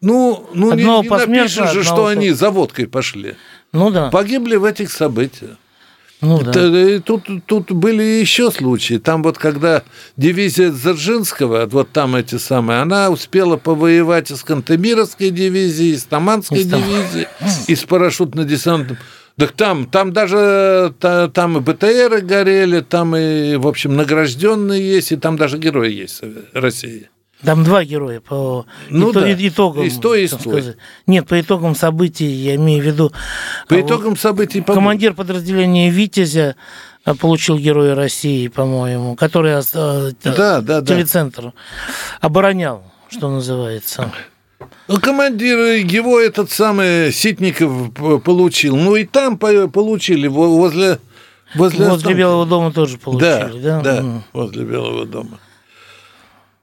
Ну, 0.00 0.48
ну 0.52 0.72
не, 0.72 0.82
Одного 0.82 1.02
не 1.02 1.08
напишешь 1.08 1.72
же, 1.72 1.82
что 1.82 2.06
они 2.06 2.30
за 2.30 2.50
водкой 2.50 2.86
пошли. 2.86 3.36
Ну 3.72 3.90
да. 3.90 4.10
Погибли 4.10 4.56
в 4.56 4.64
этих 4.64 4.92
событиях. 4.92 5.56
Ну 6.20 6.42
да. 6.42 6.94
И 6.96 6.98
Тут, 7.00 7.26
тут 7.46 7.72
были 7.72 8.02
еще 8.02 8.50
случаи. 8.50 8.98
Там 8.98 9.22
вот 9.22 9.38
когда 9.38 9.82
дивизия 10.16 10.70
Дзержинского, 10.70 11.66
вот 11.66 11.90
там 11.92 12.16
эти 12.16 12.36
самые, 12.36 12.80
она 12.80 13.10
успела 13.10 13.56
повоевать 13.56 14.30
и 14.30 14.36
с 14.36 14.42
Кантемировской 14.42 15.30
дивизией, 15.30 15.94
и 15.94 15.96
с 15.96 16.04
Таманской 16.04 16.60
И 16.60 16.64
дивизией, 16.64 17.26
и 17.68 17.74
с 17.74 17.84
парашютно-десантным. 17.84 18.96
Так 19.38 19.52
там, 19.52 19.84
там 19.86 20.12
даже 20.14 20.94
та- 20.98 21.28
там 21.28 21.58
и 21.58 21.60
БТРы 21.60 22.22
горели, 22.22 22.80
там 22.80 23.14
и, 23.14 23.56
в 23.56 23.66
общем, 23.66 23.94
награжденные 23.94 24.80
есть, 24.96 25.12
и 25.12 25.16
там 25.16 25.36
даже 25.36 25.58
герои 25.58 25.92
есть 25.92 26.22
Сове- 26.22 26.44
России. 26.54 27.10
Там 27.44 27.62
два 27.64 27.84
героя 27.84 28.20
по 28.20 28.64
Ну 28.88 29.10
ито- 29.12 29.20
да. 29.20 29.46
итогам. 29.48 29.84
И 29.84 29.90
с 29.90 29.98
той, 29.98 30.22
и 30.24 30.26
с 30.26 30.30
так 30.30 30.42
той. 30.42 30.52
сказать. 30.62 30.76
Нет, 31.06 31.28
по 31.28 31.38
итогам 31.38 31.74
событий, 31.74 32.24
я 32.24 32.54
имею 32.54 32.82
в 32.82 32.86
виду. 32.86 33.12
По 33.68 33.74
а, 33.76 33.80
итогам 33.82 34.16
событий... 34.16 34.62
по- 34.62 34.72
Командир 34.72 35.12
подразделения 35.12 35.90
«Витязя» 35.90 36.56
а, 37.04 37.14
получил 37.14 37.58
Героя 37.58 37.94
России, 37.94 38.48
по-моему, 38.48 39.16
который 39.16 39.54
а, 39.54 39.62
Да, 40.24 40.62
да, 40.62 40.80
да. 40.80 40.82
телецентр 40.82 41.52
оборонял, 42.22 42.84
что 43.10 43.28
называется. 43.28 44.10
Ну, 44.88 44.98
командир 45.00 45.58
его 45.58 46.20
этот 46.20 46.50
самый 46.50 47.12
Ситников 47.12 47.92
получил. 48.24 48.76
Ну 48.76 48.96
и 48.96 49.04
там 49.04 49.38
по- 49.38 49.68
получили 49.68 50.26
во- 50.28 50.48
возле 50.48 50.98
возле, 51.54 51.88
Возле. 51.88 52.14
Белого 52.14 52.44
дома 52.46 52.72
тоже 52.72 52.98
получили, 52.98 53.60
да? 53.60 53.80
да, 53.80 53.96
М. 53.98 54.24
возле 54.32 54.64
Белого 54.64 55.06
дома. 55.06 55.38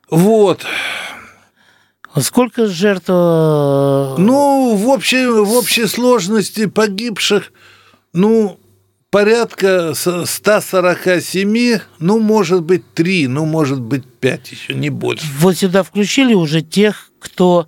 Вот. 0.10 0.66
Сколько 2.20 2.68
жертв? 2.68 3.06
э, 3.10 4.16
Ну, 4.20 4.76
в 4.76 4.88
общей, 4.90 5.26
в 5.26 5.52
общей 5.54 5.88
сложности 5.88 6.68
погибших, 6.68 7.52
ну, 8.14 8.60
порядка 9.14 9.94
с- 9.94 10.26
147, 10.26 11.80
ну, 12.00 12.20
может 12.20 12.64
быть, 12.64 12.84
3, 12.96 13.28
ну, 13.28 13.46
может 13.46 13.80
быть, 13.80 14.04
5 14.20 14.52
еще, 14.52 14.74
не 14.74 14.90
больше. 14.90 15.26
Вот 15.40 15.56
сюда 15.56 15.84
включили 15.84 16.34
уже 16.34 16.62
тех, 16.64 17.12
кто 17.20 17.68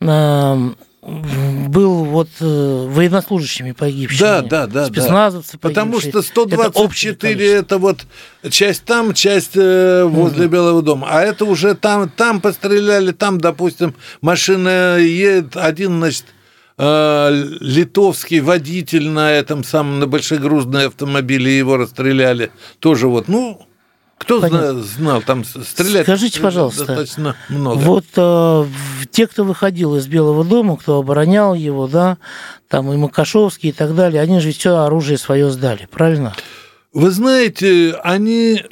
эм, 0.00 0.76
был 1.00 2.04
вот 2.04 2.28
э, 2.40 2.86
военнослужащими 2.90 3.72
погибшими. 3.72 4.20
Да, 4.20 4.42
да, 4.42 4.66
да. 4.66 4.66
да. 4.66 4.86
Спецназовцы 4.86 5.56
Потому 5.58 5.92
погибшие. 5.92 6.22
что 6.22 6.42
Это 6.42 6.68
общее 6.78 7.12
124 7.14 7.34
количество. 7.34 7.58
это 7.58 7.78
вот 7.78 8.06
часть 8.50 8.84
там, 8.84 9.14
часть 9.14 9.52
э, 9.56 10.04
возле 10.04 10.46
Белого 10.46 10.82
дома. 10.82 11.08
А 11.10 11.22
это 11.22 11.46
уже 11.46 11.74
там, 11.74 12.10
там 12.10 12.42
постреляли, 12.42 13.12
там, 13.12 13.40
допустим, 13.40 13.94
машина 14.20 14.98
едет, 14.98 15.56
один, 15.56 15.98
значит, 15.98 16.26
э, 16.26 16.41
литовский 16.82 18.40
водитель 18.40 19.08
на 19.08 19.30
этом 19.30 19.62
самом, 19.62 20.00
на 20.00 20.06
большегрузной 20.06 20.88
автомобиле, 20.88 21.56
его 21.56 21.76
расстреляли. 21.76 22.50
Тоже 22.80 23.06
вот, 23.08 23.28
ну, 23.28 23.66
кто 24.22 24.40
Понятно. 24.40 24.74
зна- 24.74 24.82
знал, 24.82 25.22
там 25.22 25.44
стрелять 25.44 26.04
Скажите, 26.04 26.40
пожалуйста, 26.40 26.86
достаточно 26.86 27.36
много. 27.48 27.78
Вот 27.78 28.04
э, 28.16 28.66
те, 29.10 29.26
кто 29.26 29.42
выходил 29.42 29.96
из 29.96 30.06
Белого 30.06 30.44
дома, 30.44 30.76
кто 30.76 30.98
оборонял 30.98 31.54
его, 31.54 31.88
да, 31.88 32.18
там 32.68 32.92
и 32.92 32.96
Макашовский 32.96 33.70
и 33.70 33.72
так 33.72 33.96
далее, 33.96 34.22
они 34.22 34.38
же 34.38 34.52
все 34.52 34.76
оружие 34.76 35.18
свое 35.18 35.50
сдали, 35.50 35.88
правильно? 35.90 36.34
Вы 36.92 37.10
знаете, 37.10 37.94
они... 38.04 38.64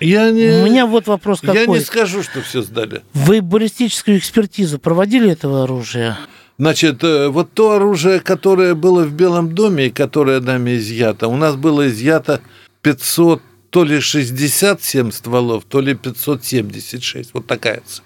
Я 0.00 0.30
не... 0.30 0.62
У 0.62 0.66
меня 0.66 0.84
вот 0.86 1.06
вопрос 1.06 1.40
какой. 1.40 1.60
Я 1.60 1.66
не 1.66 1.80
скажу, 1.80 2.24
что 2.24 2.42
все 2.42 2.62
сдали. 2.62 3.02
Вы 3.14 3.42
баллистическую 3.42 4.18
экспертизу 4.18 4.78
проводили 4.78 5.30
этого 5.30 5.62
оружия? 5.62 6.18
Значит, 6.58 7.04
э, 7.04 7.28
вот 7.28 7.52
то 7.52 7.72
оружие, 7.72 8.20
которое 8.20 8.74
было 8.74 9.04
в 9.04 9.12
Белом 9.12 9.54
доме 9.54 9.86
и 9.86 9.90
которое 9.90 10.40
нами 10.40 10.76
изъято, 10.76 11.28
у 11.28 11.36
нас 11.36 11.56
было 11.56 11.88
изъято 11.88 12.40
500, 12.82 13.42
то 13.70 13.84
ли 13.84 14.00
67 14.00 15.10
стволов, 15.10 15.64
то 15.68 15.80
ли 15.80 15.94
576. 15.94 17.34
Вот 17.34 17.46
такая 17.46 17.82
цифра. 17.86 18.04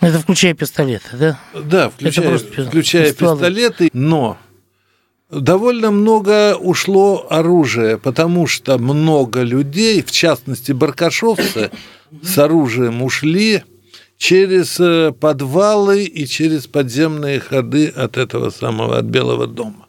Это 0.00 0.18
включая 0.18 0.54
пистолеты, 0.54 1.16
да? 1.16 1.40
Да, 1.54 1.90
включая, 1.90 2.28
просто 2.28 2.64
включая 2.64 3.12
стволы. 3.12 3.36
пистолеты, 3.36 3.90
но 3.92 4.36
довольно 5.30 5.92
много 5.92 6.56
ушло 6.56 7.28
оружия, 7.30 7.98
потому 7.98 8.48
что 8.48 8.78
много 8.78 9.42
людей, 9.42 10.02
в 10.02 10.10
частности 10.10 10.72
баркашовцы, 10.72 11.70
с 12.20 12.36
оружием 12.36 13.02
ушли 13.02 13.62
через 14.22 14.78
э, 14.78 15.10
подвалы 15.18 16.04
и 16.04 16.26
через 16.26 16.68
подземные 16.68 17.40
ходы 17.40 17.88
от 17.88 18.16
этого 18.16 18.50
самого, 18.50 18.98
от 18.98 19.06
Белого 19.06 19.48
дома. 19.48 19.86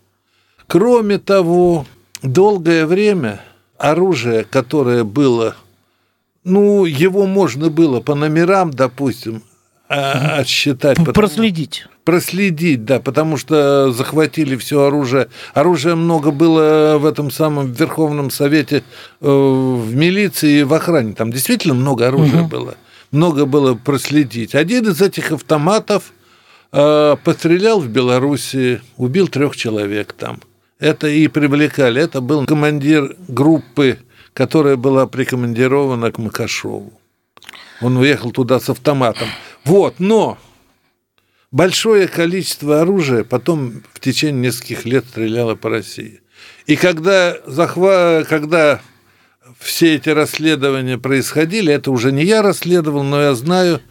Кроме 0.66 1.20
того, 1.20 1.86
долгое 2.24 2.88
время 2.88 3.42
оружие, 3.78 4.44
которое 4.44 5.04
было, 5.04 5.56
ну, 6.44 6.86
его 6.86 7.28
можно 7.28 7.70
было 7.70 8.00
по 8.00 8.16
номерам, 8.16 8.72
допустим, 8.72 9.44
а- 9.88 10.38
отсчитать. 10.40 10.98
потому- 10.98 11.14
Проследить. 11.14 11.86
проследить, 12.04 12.86
да, 12.86 13.00
потому 13.00 13.38
что 13.38 13.92
захватили 13.92 14.56
все 14.56 14.82
оружие. 14.82 15.28
Оружия 15.54 15.94
много 15.94 16.32
было 16.32 16.98
в 16.98 17.06
этом 17.06 17.30
самом 17.30 17.72
Верховном 17.72 18.32
Совете, 18.32 18.84
э, 19.22 19.28
в 19.28 19.94
милиции 19.94 20.62
и 20.62 20.64
в 20.64 20.74
охране. 20.74 21.14
Там 21.14 21.32
действительно 21.32 21.76
много 21.76 22.08
оружия 22.08 22.42
было. 22.42 22.74
Много 23.14 23.46
было 23.46 23.76
проследить. 23.76 24.56
Один 24.56 24.88
из 24.88 25.00
этих 25.00 25.32
автоматов 25.32 26.14
э, 26.72 27.16
пострелял 27.24 27.80
в 27.80 27.88
Белоруссии, 27.88 28.82
убил 28.98 29.28
трех 29.28 29.56
человек 29.56 30.14
там. 30.14 30.42
Это 30.80 31.08
и 31.08 31.28
привлекали. 31.28 32.02
Это 32.02 32.22
был 32.22 32.48
командир 32.48 33.16
группы, 33.28 34.00
которая 34.34 34.78
была 34.78 35.06
прикомандирована 35.06 36.12
к 36.12 36.18
Макашову. 36.18 36.92
Он 37.82 37.98
уехал 37.98 38.32
туда 38.32 38.60
с 38.60 38.68
автоматом. 38.70 39.28
Вот, 39.64 40.00
но 40.00 40.40
большое 41.52 42.08
количество 42.08 42.82
оружия 42.82 43.24
потом 43.24 43.84
в 43.94 44.00
течение 44.00 44.48
нескольких 44.48 44.86
лет 44.86 45.06
стреляло 45.06 45.54
по 45.54 45.70
России. 45.70 46.22
И 46.66 46.76
когда, 46.76 47.38
захва... 47.46 48.26
когда 48.28 48.82
все 49.60 49.96
эти 49.96 50.10
расследования 50.10 50.98
происходили, 50.98 51.74
это 51.74 51.92
уже 51.92 52.12
не 52.12 52.24
я 52.24 52.42
расследовал, 52.42 53.04
но 53.04 53.22
я 53.22 53.36
знаю, 53.36 53.82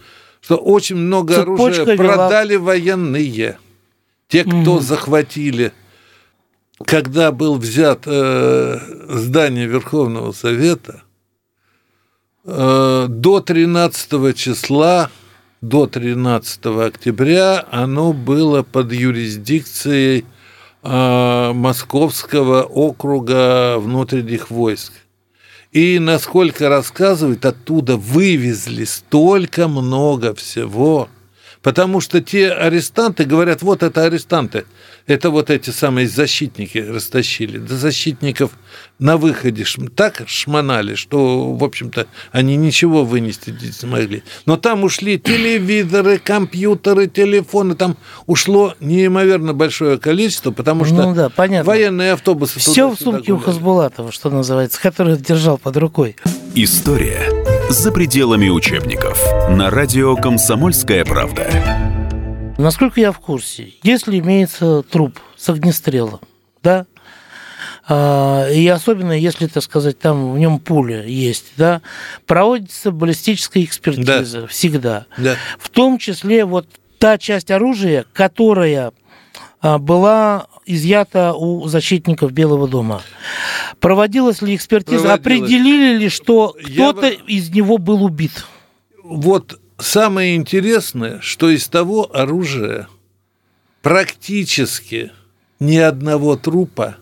что 0.40 0.56
очень 0.56 0.96
много 0.96 1.34
Цепочка 1.34 1.82
оружия 1.82 1.96
вела- 1.96 2.14
продали 2.14 2.56
военные. 2.56 3.58
Те, 4.28 4.44
кто 4.44 4.56
Мгм. 4.74 4.80
захватили. 4.80 5.72
Когда 6.84 7.30
был 7.32 7.58
взят 7.58 8.02
э, 8.06 8.78
здание 9.10 9.66
Верховного 9.66 10.32
Совета, 10.32 11.02
э, 12.44 13.06
до 13.08 13.40
13 13.40 14.32
числа, 14.32 15.10
до 15.60 15.86
13 15.86 16.86
октября 16.86 17.64
оно 17.70 18.12
было 18.12 18.62
под 18.62 18.92
юрисдикцией 18.92 20.24
э, 20.84 21.52
Московского 21.52 22.62
округа 22.62 23.78
внутренних 23.78 24.50
войск. 24.50 24.92
И, 25.72 25.98
насколько 25.98 26.68
рассказывают, 26.68 27.46
оттуда 27.46 27.96
вывезли 27.96 28.84
столько 28.84 29.68
много 29.68 30.34
всего. 30.34 31.08
Потому 31.62 32.00
что 32.00 32.20
те 32.20 32.50
арестанты 32.50 33.24
говорят, 33.24 33.62
вот 33.62 33.82
это 33.82 34.04
арестанты, 34.04 34.66
это 35.06 35.30
вот 35.30 35.50
эти 35.50 35.70
самые 35.70 36.08
защитники 36.08 36.78
растащили. 36.78 37.58
До 37.58 37.76
защитников 37.76 38.52
на 38.98 39.16
выходе 39.16 39.64
так 39.94 40.22
шмонали, 40.26 40.94
что, 40.94 41.52
в 41.54 41.64
общем-то, 41.64 42.06
они 42.30 42.56
ничего 42.56 43.04
вынести 43.04 43.50
не 43.50 43.72
смогли. 43.72 44.22
Но 44.46 44.56
там 44.56 44.84
ушли 44.84 45.18
телевизоры, 45.18 46.18
компьютеры, 46.18 47.08
телефоны, 47.08 47.74
там 47.74 47.96
ушло 48.26 48.74
неимоверно 48.80 49.54
большое 49.54 49.98
количество, 49.98 50.50
потому 50.50 50.84
что 50.84 50.94
ну, 50.94 51.14
да, 51.14 51.28
понятно. 51.28 51.68
военные 51.68 52.12
автобусы... 52.12 52.60
Все 52.60 52.88
в 52.90 52.96
сумке 52.98 53.32
у 53.32 53.38
Хасбулатова, 53.38 54.12
что 54.12 54.30
называется, 54.30 54.80
который 54.80 55.16
держал 55.16 55.58
под 55.58 55.76
рукой. 55.76 56.16
История 56.54 57.28
за 57.70 57.90
пределами 57.92 58.48
учебников. 58.48 59.18
На 59.48 59.70
радио 59.70 60.14
«Комсомольская 60.16 61.04
правда». 61.04 61.81
Насколько 62.62 63.00
я 63.00 63.10
в 63.10 63.18
курсе, 63.18 63.74
если 63.82 64.20
имеется 64.20 64.82
труп 64.82 65.18
с 65.36 65.48
огнестрелом, 65.48 66.20
да, 66.62 66.86
а, 67.88 68.48
и 68.48 68.66
особенно 68.68 69.12
если, 69.12 69.48
так 69.48 69.64
сказать, 69.64 69.98
там 69.98 70.32
в 70.32 70.38
нем 70.38 70.60
пуля 70.60 71.04
есть, 71.04 71.54
да, 71.56 71.82
проводится 72.26 72.92
баллистическая 72.92 73.64
экспертиза 73.64 74.42
да. 74.42 74.46
всегда. 74.46 75.06
Да. 75.18 75.34
В 75.58 75.70
том 75.70 75.98
числе 75.98 76.44
вот 76.44 76.68
та 76.98 77.18
часть 77.18 77.50
оружия, 77.50 78.06
которая 78.12 78.92
а, 79.60 79.78
была 79.78 80.46
изъята 80.64 81.34
у 81.34 81.66
защитников 81.66 82.30
Белого 82.30 82.68
дома. 82.68 83.02
Проводилась 83.80 84.40
ли 84.40 84.54
экспертиза? 84.54 85.02
Проводилась. 85.02 85.20
Определили 85.20 85.98
ли, 85.98 86.08
что 86.08 86.54
кто-то 86.62 87.08
Я... 87.08 87.16
из 87.26 87.50
него 87.50 87.78
был 87.78 88.04
убит? 88.04 88.46
Вот 89.02 89.58
самое 89.82 90.36
интересное, 90.36 91.20
что 91.20 91.50
из 91.50 91.68
того 91.68 92.10
оружия 92.14 92.88
практически 93.82 95.12
ни 95.60 95.76
одного 95.76 96.36
трупа 96.36 96.96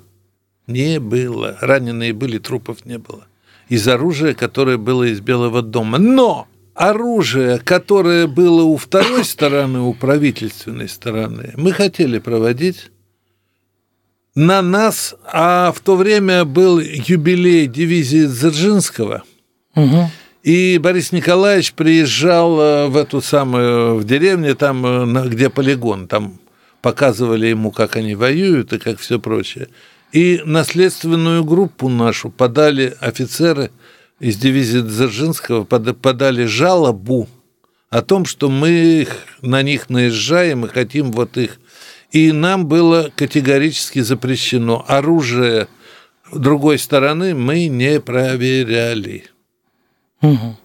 не 0.67 1.01
было. 1.01 1.57
Раненые 1.61 2.13
были, 2.13 2.39
трупов 2.39 2.85
не 2.85 2.99
было. 2.99 3.27
Из 3.69 3.87
оружия, 3.87 4.35
которое 4.35 4.79
было 4.79 5.05
из 5.05 5.21
Белого 5.21 5.63
дома. 5.63 5.99
Но 5.99 6.49
оружие, 6.75 7.59
которое 7.59 8.27
было 8.27 8.63
у 8.63 8.77
второй 8.77 9.25
стороны, 9.37 9.81
у 9.81 9.95
правительственной 9.95 10.89
стороны, 10.89 11.53
мы 11.57 11.73
хотели 11.73 12.19
проводить 12.19 12.91
на 14.35 14.63
нас, 14.63 15.15
а 15.25 15.73
в 15.73 15.81
то 15.81 15.97
время 15.97 16.45
был 16.45 16.79
юбилей 16.79 17.67
дивизии 17.67 18.27
Дзержинского, 18.27 19.25
угу. 19.75 20.09
И 20.43 20.79
Борис 20.79 21.13
Николаевич 21.13 21.75
приезжал 21.75 22.61
э, 22.61 22.87
в 22.89 22.97
эту 22.97 23.21
самую, 23.21 23.97
в 23.97 24.05
деревню, 24.05 24.55
там, 24.57 24.87
э, 24.87 25.29
где 25.29 25.51
полигон, 25.51 26.07
там 26.09 26.39
показывали 26.83 27.47
ему, 27.47 27.71
как 27.71 27.97
они 27.97 28.15
воюют 28.15 28.73
и 28.73 28.79
как 28.79 28.99
все 28.99 29.21
прочее. 29.21 29.69
И 30.13 30.41
наследственную 30.45 31.45
группу 31.45 31.89
нашу 31.89 32.31
подали 32.31 32.97
офицеры 33.01 33.71
из 34.19 34.37
дивизии 34.37 34.81
Дзержинского, 34.81 35.65
подали 35.65 36.45
жалобу 36.45 37.29
о 37.91 38.03
том, 38.03 38.25
что 38.25 38.49
мы 38.49 39.07
на 39.43 39.63
них 39.63 39.91
наезжаем 39.91 40.65
и 40.65 40.69
хотим 40.69 41.13
вот 41.13 41.37
их 41.37 41.59
и 42.13 42.33
нам 42.33 42.67
было 42.67 43.11
категорически 43.15 44.01
запрещено. 44.01 44.85
Оружие 44.89 45.69
другой 46.33 46.79
стороны 46.79 47.35
мы 47.35 47.69
не 47.69 48.01
проверяли. 48.01 49.25
Угу. 50.23 50.57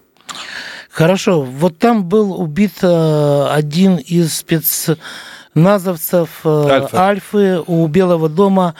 Хорошо. 0.90 1.42
Вот 1.42 1.78
там 1.78 2.04
был 2.04 2.40
убит 2.40 2.78
э, 2.80 3.46
один 3.50 3.96
из 3.96 4.34
спецназовцев 4.34 6.30
э, 6.44 6.68
Альфа. 6.70 7.02
Альфы 7.02 7.60
у 7.66 7.86
Белого 7.86 8.30
дома 8.30 8.74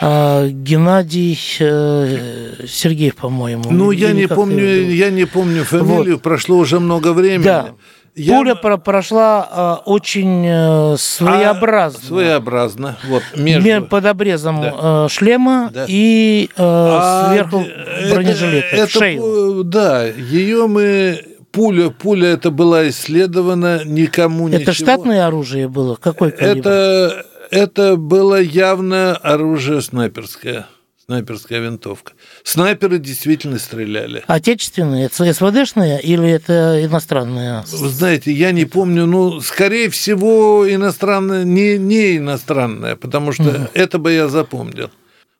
э, 0.00 0.48
Геннадий 0.50 1.34
Сергеев, 1.34 3.16
по-моему. 3.16 3.64
Ну, 3.70 3.92
я 3.92 4.12
не, 4.12 4.28
помню, 4.28 4.90
я 4.90 5.10
не 5.10 5.24
помню 5.24 5.64
фамилию, 5.64 6.16
вот. 6.16 6.22
прошло 6.22 6.58
уже 6.58 6.80
много 6.80 7.14
времени. 7.14 7.44
Да. 7.44 7.70
Я... 8.16 8.38
Пуля 8.38 8.54
прошла 8.54 9.80
э, 9.84 9.90
очень 9.90 10.44
э, 10.46 10.96
своеобразно. 10.96 12.00
А, 12.00 12.06
своеобразно. 12.06 12.96
Вот, 13.08 13.22
между... 13.34 13.86
Под 13.86 14.06
обрезом 14.06 14.62
да. 14.62 15.06
э, 15.06 15.08
шлема 15.10 15.70
да. 15.72 15.86
и 15.88 16.48
э, 16.48 16.50
а, 16.56 17.32
сверху 17.32 17.64
бронежилета, 18.12 18.66
это, 18.76 18.88
шею. 18.88 19.64
Да, 19.64 20.04
ее 20.04 20.68
мы 20.68 21.24
пуля, 21.50 21.90
пуля 21.90 22.28
это 22.28 22.52
была 22.52 22.88
исследована, 22.88 23.84
никому 23.84 24.46
это 24.46 24.58
ничего. 24.58 24.70
Это 24.70 24.72
штатное 24.72 25.26
оружие 25.26 25.66
было? 25.68 25.96
Какой 25.96 26.30
калибр? 26.30 26.60
Это, 26.60 27.26
это 27.50 27.96
было 27.96 28.40
явно 28.40 29.16
оружие 29.16 29.80
снайперское 29.80 30.66
снайперская 31.06 31.60
винтовка. 31.60 32.12
Снайперы 32.44 32.98
действительно 32.98 33.58
стреляли. 33.58 34.24
Отечественные? 34.26 35.06
Это 35.06 35.32
СВДшные 35.32 36.00
или 36.00 36.30
это 36.30 36.84
иностранные? 36.84 37.64
Вы 37.70 37.88
знаете, 37.90 38.32
я 38.32 38.52
не 38.52 38.64
помню, 38.64 39.06
ну, 39.06 39.40
скорее 39.40 39.90
всего, 39.90 40.64
иностранная, 40.68 41.44
не, 41.44 41.76
не 41.78 42.16
иностранная, 42.16 42.96
потому 42.96 43.32
что 43.32 43.48
угу. 43.48 43.68
это 43.74 43.98
бы 43.98 44.12
я 44.12 44.28
запомнил. 44.28 44.90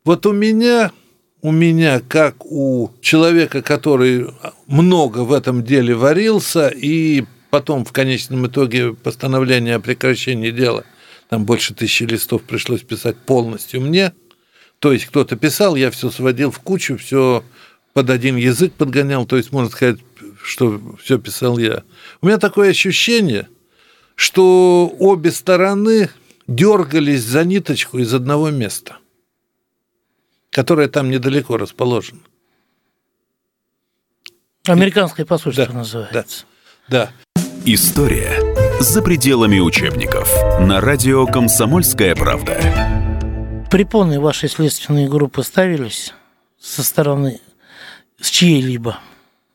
Вот 0.04 0.26
у 0.26 0.32
меня, 0.32 0.92
у 1.40 1.50
меня, 1.50 2.00
как 2.06 2.44
у 2.44 2.90
человека, 3.00 3.62
который 3.62 4.26
много 4.66 5.20
в 5.20 5.32
этом 5.32 5.64
деле 5.64 5.94
варился, 5.94 6.68
и 6.68 7.24
потом 7.48 7.86
в 7.86 7.92
конечном 7.92 8.46
итоге 8.46 8.92
постановление 8.92 9.76
о 9.76 9.80
прекращении 9.80 10.50
дела, 10.50 10.84
там 11.30 11.46
больше 11.46 11.72
тысячи 11.72 12.02
листов 12.02 12.42
пришлось 12.42 12.82
писать 12.82 13.16
полностью 13.16 13.80
мне– 13.80 14.12
то 14.78 14.92
есть 14.92 15.06
кто-то 15.06 15.36
писал, 15.36 15.76
я 15.76 15.90
все 15.90 16.10
сводил 16.10 16.50
в 16.50 16.58
кучу, 16.58 16.96
все 16.96 17.42
под 17.92 18.10
один 18.10 18.36
язык 18.36 18.72
подгонял, 18.74 19.24
то 19.24 19.36
есть 19.36 19.52
можно 19.52 19.70
сказать, 19.70 19.98
что 20.42 20.80
все 21.02 21.18
писал 21.18 21.58
я. 21.58 21.84
У 22.20 22.26
меня 22.26 22.38
такое 22.38 22.70
ощущение, 22.70 23.48
что 24.14 24.94
обе 24.98 25.30
стороны 25.30 26.10
дергались 26.46 27.22
за 27.22 27.44
ниточку 27.44 27.98
из 27.98 28.12
одного 28.12 28.50
места, 28.50 28.98
которое 30.50 30.88
там 30.88 31.10
недалеко 31.10 31.56
расположено. 31.56 32.20
Американское 34.66 35.26
посольство 35.26 35.66
да, 35.66 35.72
называется. 35.72 36.44
Да, 36.88 37.12
да. 37.36 37.42
История 37.66 38.54
за 38.80 39.02
пределами 39.02 39.58
учебников. 39.58 40.30
На 40.60 40.80
радио 40.80 41.26
«Комсомольская 41.26 42.14
правда» 42.14 42.93
препоны 43.74 44.20
вашей 44.20 44.48
следственной 44.48 45.08
группы 45.08 45.42
ставились 45.42 46.14
со 46.60 46.84
стороны 46.84 47.40
с 48.20 48.30
чьей-либо? 48.30 49.00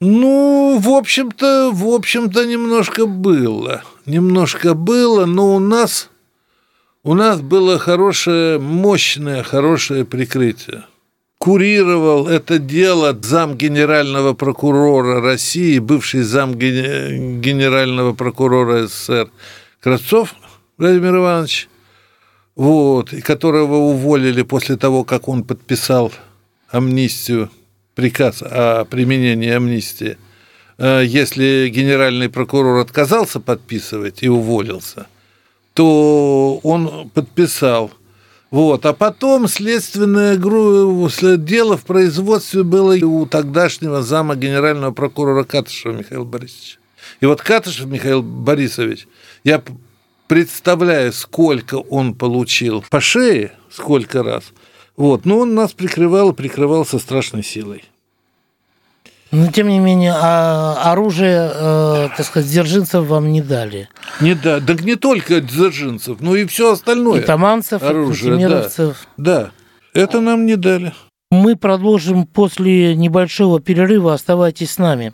Ну, 0.01 0.77
в 0.77 0.89
общем-то, 0.89 1.71
в 1.71 1.87
общем-то, 1.87 2.43
немножко 2.45 3.05
было. 3.05 3.81
Немножко 4.05 4.73
было, 4.73 5.25
но 5.25 5.55
у 5.55 5.59
нас, 5.59 6.09
у 7.01 7.13
нас 7.13 7.39
было 7.39 7.79
хорошее, 7.79 8.59
мощное, 8.59 9.41
хорошее 9.41 10.03
прикрытие. 10.03 10.83
Курировал 11.37 12.27
это 12.27 12.59
дело 12.59 13.17
зам 13.21 13.55
генерального 13.55 14.33
прокурора 14.33 15.21
России, 15.21 15.79
бывший 15.79 16.23
зам 16.23 16.55
генерального 16.55 18.11
прокурора 18.11 18.85
СССР 18.85 19.31
Кравцов 19.79 20.35
Владимир 20.77 21.15
Иванович– 21.15 21.69
вот, 22.59 23.13
и 23.13 23.21
которого 23.21 23.75
уволили 23.77 24.41
после 24.41 24.75
того, 24.75 25.05
как 25.05 25.29
он 25.29 25.45
подписал 25.45 26.11
амнистию, 26.67 27.49
приказ 27.95 28.43
о 28.43 28.83
применении 28.83 29.49
амнистии. 29.49 30.17
Э, 30.77 31.01
если 31.05 31.71
генеральный 31.73 32.27
прокурор 32.27 32.79
отказался 32.79 33.39
подписывать 33.39 34.23
и 34.23 34.27
уволился, 34.27 35.07
то 35.73 36.59
он 36.63 37.09
подписал. 37.13 37.91
Вот. 38.51 38.85
А 38.85 38.91
потом 38.91 39.47
следственное 39.47 40.35
дело 41.37 41.77
в 41.77 41.85
производстве 41.85 42.63
было 42.63 42.93
у 43.05 43.25
тогдашнего 43.25 44.03
зама 44.03 44.35
генерального 44.35 44.91
прокурора 44.91 45.45
Катышева 45.45 45.93
Михаила 45.93 46.25
Борисовича. 46.25 46.77
И 47.21 47.25
вот 47.25 47.41
Катышев 47.41 47.85
Михаил 47.85 48.21
Борисович, 48.21 49.07
я 49.45 49.63
представляя, 50.29 51.11
сколько 51.11 51.75
он 51.75 52.13
получил 52.13 52.85
по 52.89 53.01
шее, 53.01 53.51
сколько 53.69 54.23
раз, 54.23 54.43
вот, 54.95 55.25
но 55.25 55.39
он 55.39 55.55
нас 55.55 55.73
прикрывал 55.73 56.29
и 56.29 56.35
прикрывал 56.35 56.85
со 56.85 56.99
страшной 56.99 57.43
силой. 57.43 57.83
Но, 59.31 59.51
тем 59.51 59.67
не 59.67 59.79
менее, 59.79 60.13
а 60.15 60.91
оружие, 60.91 61.51
э, 61.53 62.09
так 62.15 62.25
сказать, 62.25 62.49
дзержинцев 62.49 63.05
вам 63.05 63.31
не 63.31 63.41
дали. 63.41 63.89
Не 64.21 64.33
да, 64.33 64.59
так 64.59 64.81
не 64.81 64.95
только 64.95 65.41
дзержинцев, 65.41 66.19
но 66.19 66.35
и 66.35 66.45
все 66.45 66.73
остальное. 66.73 67.21
И 67.21 67.25
таманцев, 67.25 67.83
оружие, 67.83 68.39
и 68.39 68.47
да, 68.47 68.69
да, 69.17 69.51
это 69.93 70.19
нам 70.19 70.45
не 70.45 70.55
дали. 70.55 70.93
Мы 71.31 71.55
продолжим 71.55 72.25
после 72.25 72.95
небольшого 72.95 73.59
перерыва. 73.59 74.15
Оставайтесь 74.15 74.71
с 74.71 74.77
нами. 74.79 75.13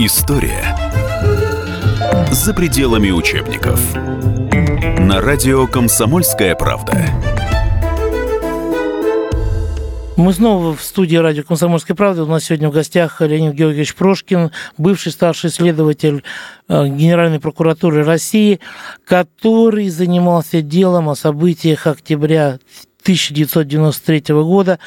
История 0.00 0.76
за 2.30 2.54
пределами 2.54 3.10
учебников. 3.10 3.96
На 5.00 5.20
радио 5.20 5.66
«Комсомольская 5.66 6.54
правда». 6.54 7.04
Мы 10.16 10.32
снова 10.32 10.76
в 10.76 10.82
студии 10.84 11.16
радио 11.16 11.42
«Комсомольская 11.42 11.96
правда». 11.96 12.22
У 12.22 12.26
нас 12.26 12.44
сегодня 12.44 12.68
в 12.68 12.72
гостях 12.72 13.20
Леонид 13.20 13.54
Георгиевич 13.54 13.96
Прошкин, 13.96 14.52
бывший 14.76 15.10
старший 15.10 15.50
следователь 15.50 16.22
э, 16.68 16.86
Генеральной 16.86 17.40
прокуратуры 17.40 18.04
России, 18.04 18.60
который 19.04 19.88
занимался 19.88 20.62
делом 20.62 21.08
о 21.08 21.16
событиях 21.16 21.88
октября 21.88 22.60
1993 23.02 24.34
года, 24.34 24.78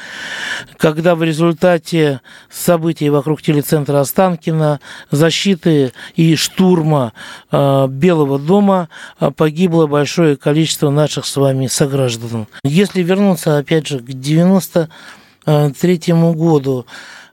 когда 0.76 1.14
в 1.14 1.22
результате 1.22 2.20
событий 2.50 3.08
вокруг 3.10 3.40
телецентра 3.42 4.00
Останкина, 4.00 4.80
защиты 5.10 5.92
и 6.14 6.34
штурма 6.36 7.12
э, 7.50 7.86
Белого 7.88 8.38
дома 8.38 8.88
э, 9.18 9.30
погибло 9.30 9.86
большое 9.86 10.36
количество 10.36 10.90
наших 10.90 11.24
с 11.26 11.36
вами 11.36 11.66
сограждан. 11.66 12.46
Если 12.64 13.02
вернуться, 13.02 13.58
опять 13.58 13.88
же, 13.88 13.98
к 13.98 14.10
1993 14.10 16.12
году, 16.34 16.86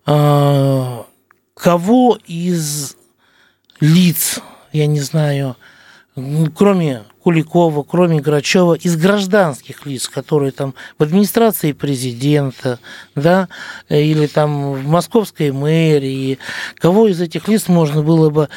э, 0.06 1.04
кого 1.54 2.18
из 2.26 2.96
лиц, 3.80 4.40
я 4.72 4.88
не 4.88 5.02
знаю, 5.02 5.56
кроме 6.56 7.04
Куликова, 7.24 7.84
кроме 7.84 8.22
Грачева, 8.22 8.76
из 8.76 8.96
гражданских 8.96 9.86
лиц, 9.86 10.08
которые 10.08 10.52
там 10.52 10.74
в 10.98 11.04
администрации 11.04 11.74
президента, 11.74 12.80
да, 13.16 13.50
или 13.90 14.28
там 14.28 14.74
в 14.74 14.88
московской 14.88 15.52
мэрии, 15.52 16.40
кого 16.78 17.08
из 17.08 17.20
этих 17.22 17.48
лиц 17.48 17.68
можно 17.68 18.04
было 18.04 18.30
бы 18.30 18.50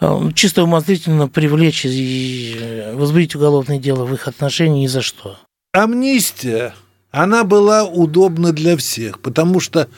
э, 0.00 0.30
чисто 0.34 0.64
умозрительно 0.64 1.28
привлечь 1.28 1.84
и 1.84 2.92
возбудить 2.94 3.34
уголовное 3.34 3.78
дело 3.78 4.04
в 4.04 4.12
их 4.12 4.28
отношении 4.28 4.84
и 4.84 4.88
за 4.88 5.02
что? 5.02 5.38
Амнистия, 5.72 6.74
она 7.10 7.44
была 7.44 7.84
удобна 7.84 8.52
для 8.52 8.76
всех, 8.76 9.20
потому 9.20 9.60
что 9.60 9.88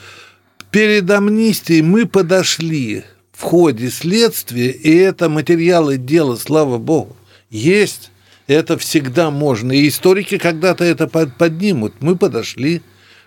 перед 0.71 1.09
амнистией 1.09 1.81
мы 1.81 2.05
подошли 2.05 3.03
в 3.33 3.41
ходе 3.41 3.89
следствия, 3.89 4.71
и 4.71 4.95
это 4.95 5.29
материалы 5.29 5.97
дела, 5.97 6.37
слава 6.37 6.77
богу, 6.77 7.15
есть, 7.55 8.11
это 8.47 8.77
всегда 8.77 9.31
можно. 9.31 9.71
И 9.71 9.87
историки 9.87 10.37
когда-то 10.37 10.83
это 10.83 11.07
поднимут. 11.07 11.93
Мы 12.01 12.15
подошли 12.15 12.81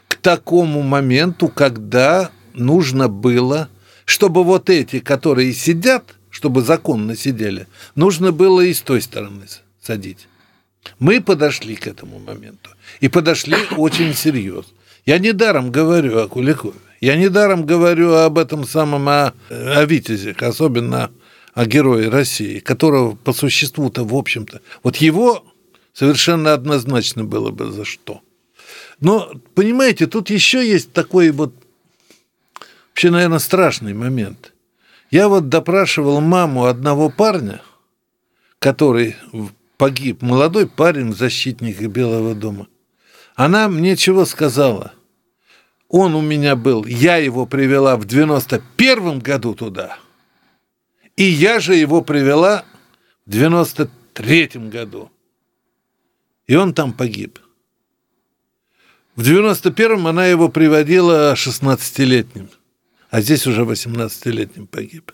к 0.09 0.17
такому 0.17 0.83
моменту, 0.83 1.49
когда 1.49 2.31
нужно 2.55 3.09
было, 3.09 3.69
чтобы 4.05 4.45
вот 4.45 4.71
эти, 4.71 5.01
которые 5.01 5.53
сидят, 5.53 6.15
чтобы 6.31 6.63
законно 6.63 7.17
сидели, 7.17 7.67
нужно 7.95 8.33
было 8.33 8.61
и 8.61 8.75
с 8.75 8.81
той 8.81 9.01
стороны 9.01 9.47
садить. 9.83 10.29
Мы 10.99 11.21
подошли 11.21 11.75
к 11.77 11.87
этому 11.87 12.19
моменту. 12.19 12.71
И 13.01 13.09
подошли 13.09 13.57
очень 13.77 14.15
серьезно. 14.15 14.73
Я 15.05 15.19
недаром 15.19 15.71
говорю 15.71 16.19
о 16.21 16.29
Куликове. 16.29 16.79
Я 17.01 17.17
недаром 17.17 17.65
говорю 17.65 18.15
об 18.15 18.39
этом 18.39 18.67
самом, 18.67 19.09
о, 19.09 19.33
о 19.51 19.85
Витязях, 19.85 20.43
особенно 20.43 21.11
о 21.59 21.67
герое 21.67 22.09
России, 22.09 22.61
которого 22.61 23.17
по 23.17 23.33
существу-то, 23.33 24.05
в 24.05 24.15
общем-то, 24.15 24.61
вот 24.85 24.99
его 24.99 25.45
совершенно 25.93 26.53
однозначно 26.53 27.25
было 27.25 27.51
бы 27.51 27.73
за 27.73 27.85
что. 27.85 28.21
Но, 29.01 29.33
понимаете, 29.57 30.07
тут 30.07 30.31
еще 30.31 30.65
есть 30.65 30.93
такой 30.93 31.33
вот, 31.33 31.53
вообще, 32.91 33.11
наверное, 33.11 33.41
страшный 33.41 33.93
момент. 33.93 34.53
Я 35.11 35.29
вот 35.29 35.49
допрашивал 35.49 36.21
маму 36.21 36.67
одного 36.67 37.11
парня, 37.11 37.61
который 38.61 39.17
погиб, 39.79 40.23
молодой 40.23 40.69
парень, 40.69 41.13
защитник 41.13 41.81
Белого 41.89 42.37
дома. 42.37 42.69
Она 43.35 43.67
мне 43.67 43.97
чего 43.97 44.27
сказала? 44.27 44.93
Он 45.89 46.15
у 46.15 46.21
меня 46.21 46.55
был, 46.55 46.85
я 46.85 47.17
его 47.17 47.47
привела 47.47 47.97
в 47.97 48.05
91 48.05 49.19
году 49.19 49.57
туда– 49.57 49.99
и 51.19 51.25
я 51.25 51.59
же 51.59 51.75
его 51.75 52.01
привела 52.01 52.65
в 53.27 53.31
93 53.31 54.47
году. 54.71 55.11
И 56.47 56.55
он 56.55 56.73
там 56.73 56.93
погиб. 56.93 57.41
В 59.17 59.23
91-м 59.23 60.07
она 60.07 60.27
его 60.27 60.49
приводила 60.49 61.35
16-летним, 61.35 62.51
а 63.11 63.21
здесь 63.21 63.49
уже 63.49 63.63
18-летним 63.63 64.69
погиб. 64.69 65.11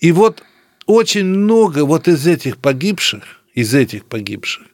И 0.00 0.10
вот 0.10 0.42
очень 0.86 1.24
много 1.24 1.84
вот 1.84 2.08
из 2.08 2.26
этих 2.26 2.58
погибших, 2.58 3.22
из 3.54 3.74
этих 3.74 4.06
погибших, 4.06 4.66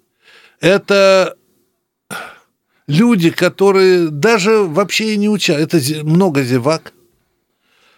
это 0.61 1.37
люди, 2.87 3.29
которые 3.29 4.09
даже 4.09 4.63
вообще 4.63 5.13
и 5.13 5.19
не 5.19 5.29
учат. 5.29 5.59
Это 5.59 5.79
много 6.05 6.43
зевак, 6.43 6.95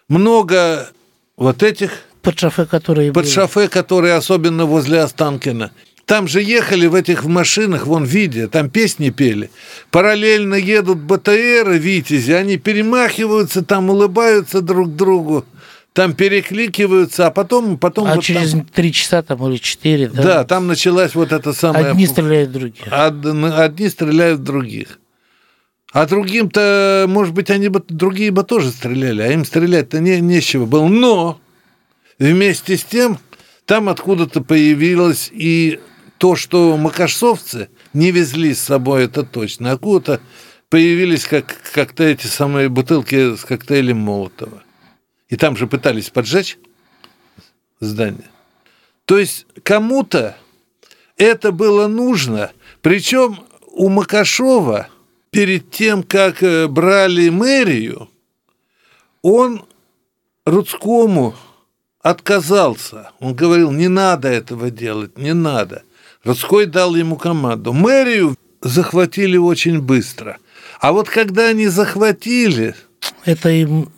много 0.09 0.91
вот 1.37 1.62
этих 1.62 1.93
под 2.25 2.39
шофе, 2.39 2.64
которые 2.64 3.12
Под 3.12 3.25
были. 3.25 3.33
шофе, 3.33 3.68
которые 3.68 4.14
особенно 4.14 4.64
возле 4.64 5.01
Останкина. 5.01 5.70
Там 6.07 6.29
же 6.29 6.43
ехали 6.43 6.87
в 6.87 6.95
этих 6.95 7.25
машинах, 7.25 7.87
вон 7.87 8.05
видео, 8.05 8.49
там 8.49 8.68
песни 8.68 9.11
пели. 9.11 9.51
Параллельно 9.91 10.55
едут 10.55 10.99
БТР, 10.99 11.70
Витязи, 11.70 12.33
они 12.33 12.59
перемахиваются, 12.59 13.62
там 13.62 13.89
улыбаются 13.89 14.61
друг 14.61 14.95
другу, 14.95 15.47
там 15.95 16.12
перекликиваются, 16.12 17.27
а 17.27 17.31
потом... 17.31 17.79
потом 17.79 18.09
а 18.09 18.16
вот 18.16 18.25
через 18.25 18.55
три 18.75 18.93
часа 18.93 19.22
там 19.22 19.47
или 19.49 19.57
четыре, 19.57 20.09
да? 20.09 20.22
Да, 20.22 20.45
там 20.45 20.66
началась 20.66 21.14
вот 21.14 21.33
эта 21.33 21.55
самая... 21.55 21.93
Одни 21.93 22.07
стреляют 22.07 22.53
других. 22.53 22.85
Одни 22.91 23.89
стреляют 23.89 24.41
в 24.41 24.45
других. 24.45 24.99
А 25.93 26.07
другим-то, 26.07 27.07
может 27.09 27.33
быть, 27.33 27.51
они 27.51 27.68
бы, 27.68 27.83
другие 27.89 28.33
бы 28.33 28.43
тоже 28.43 28.70
стреляли, 28.72 29.22
а 29.22 29.29
им 29.29 29.45
стрелять-то 29.45 30.01
не, 30.01 30.20
нечего 30.20 30.66
было. 30.66 30.87
Но 30.89 31.41
Вместе 32.19 32.77
с 32.77 32.85
тем, 32.85 33.19
там 33.65 33.89
откуда-то 33.89 34.43
появилось 34.43 35.31
и 35.33 35.81
то, 36.19 36.37
что 36.37 36.77
макашовцы 36.77 37.69
не 37.93 38.11
везли 38.11 38.55
с 38.55 38.61
собой, 38.61 39.05
это 39.05 39.25
точно. 39.25 39.73
Откуда-то 39.73 40.21
появились 40.69 41.25
как, 41.25 41.57
как-то 41.73 42.05
эти 42.05 42.27
самые 42.27 42.69
бутылки 42.69 43.37
с 43.37 43.45
коктейлем 43.45 43.99
Молотова. 43.99 44.62
И 45.29 45.37
там 45.37 45.57
же 45.57 45.67
пытались 45.67 46.11
поджечь 46.11 46.59
здание. 47.81 48.31
То 49.05 49.19
есть 49.19 49.47
кому-то 49.62 50.37
это 51.17 51.53
было 51.53 51.87
нужно. 51.87 52.53
Причем 52.83 53.41
у 53.67 53.89
Макашова 53.89 54.89
перед 55.31 55.71
тем, 55.71 56.03
как 56.03 56.43
э, 56.43 56.69
брали 56.69 57.29
мэрию, 57.29 58.09
он 59.23 59.65
Рудскому 60.45 61.35
отказался. 62.05 63.11
Он 63.19 63.35
говорил, 63.35 63.73
не 63.73 63.89
надо 63.89 64.29
этого 64.29 64.71
делать, 64.71 65.17
не 65.17 65.33
надо. 65.33 65.83
Рудской 66.23 66.67
дал 66.67 66.95
ему 66.95 67.17
команду. 67.17 67.73
Мэрию 67.73 68.37
захватили 68.61 69.39
очень 69.39 69.81
быстро. 69.81 70.37
А 70.81 70.93
вот 70.93 71.09
когда 71.09 71.49
они 71.49 71.67
захватили... 71.67 72.75
Это 73.25 73.49
им 73.49 73.91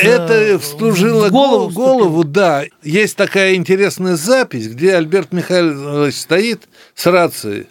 Это 0.00 0.58
вслужило 0.58 1.28
голову, 1.28 1.70
голову, 1.70 2.24
да. 2.24 2.64
Есть 2.82 3.16
такая 3.16 3.56
интересная 3.56 4.16
запись, 4.16 4.68
где 4.68 4.94
Альберт 4.94 5.32
Михайлович 5.32 6.14
стоит 6.14 6.62
с 6.94 7.04
рацией. 7.04 7.66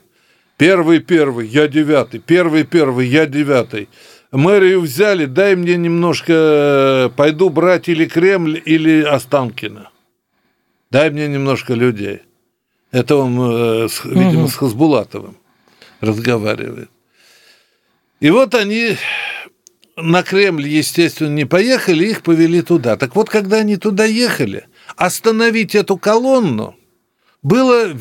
Первый, 0.56 1.00
первый, 1.00 1.48
я 1.48 1.68
девятый. 1.68 2.20
Первый, 2.20 2.64
первый, 2.64 3.08
я 3.08 3.26
девятый. 3.26 3.90
Мэрию 4.34 4.82
взяли, 4.82 5.26
дай 5.26 5.56
мне 5.56 5.78
немножко, 5.78 7.14
пойду 7.16 7.52
брать 7.52 7.88
или 7.88 8.06
Кремль, 8.06 8.60
или 8.66 9.04
Останкино. 9.04 9.92
Дай 10.90 11.12
мне 11.12 11.28
немножко 11.28 11.76
людей. 11.76 12.22
Это 12.92 13.16
он, 13.16 13.38
э, 13.40 13.88
видимо, 14.06 14.48
с 14.48 14.56
Хасбулатовым 14.56 15.38
разговаривает. 16.02 16.90
И 18.20 18.32
вот 18.32 18.56
они 18.56 18.98
на 19.98 20.24
Кремль, 20.24 20.68
естественно, 20.68 21.30
не 21.30 21.46
поехали, 21.46 22.06
их 22.06 22.24
повели 22.24 22.64
туда. 22.64 22.98
Так 22.98 23.16
вот, 23.16 23.30
когда 23.30 23.58
они 23.58 23.78
туда 23.78 24.06
ехали, 24.06 24.66
остановить 24.96 25.76
эту 25.76 25.98
колонну 25.98 26.76
было 27.44 27.96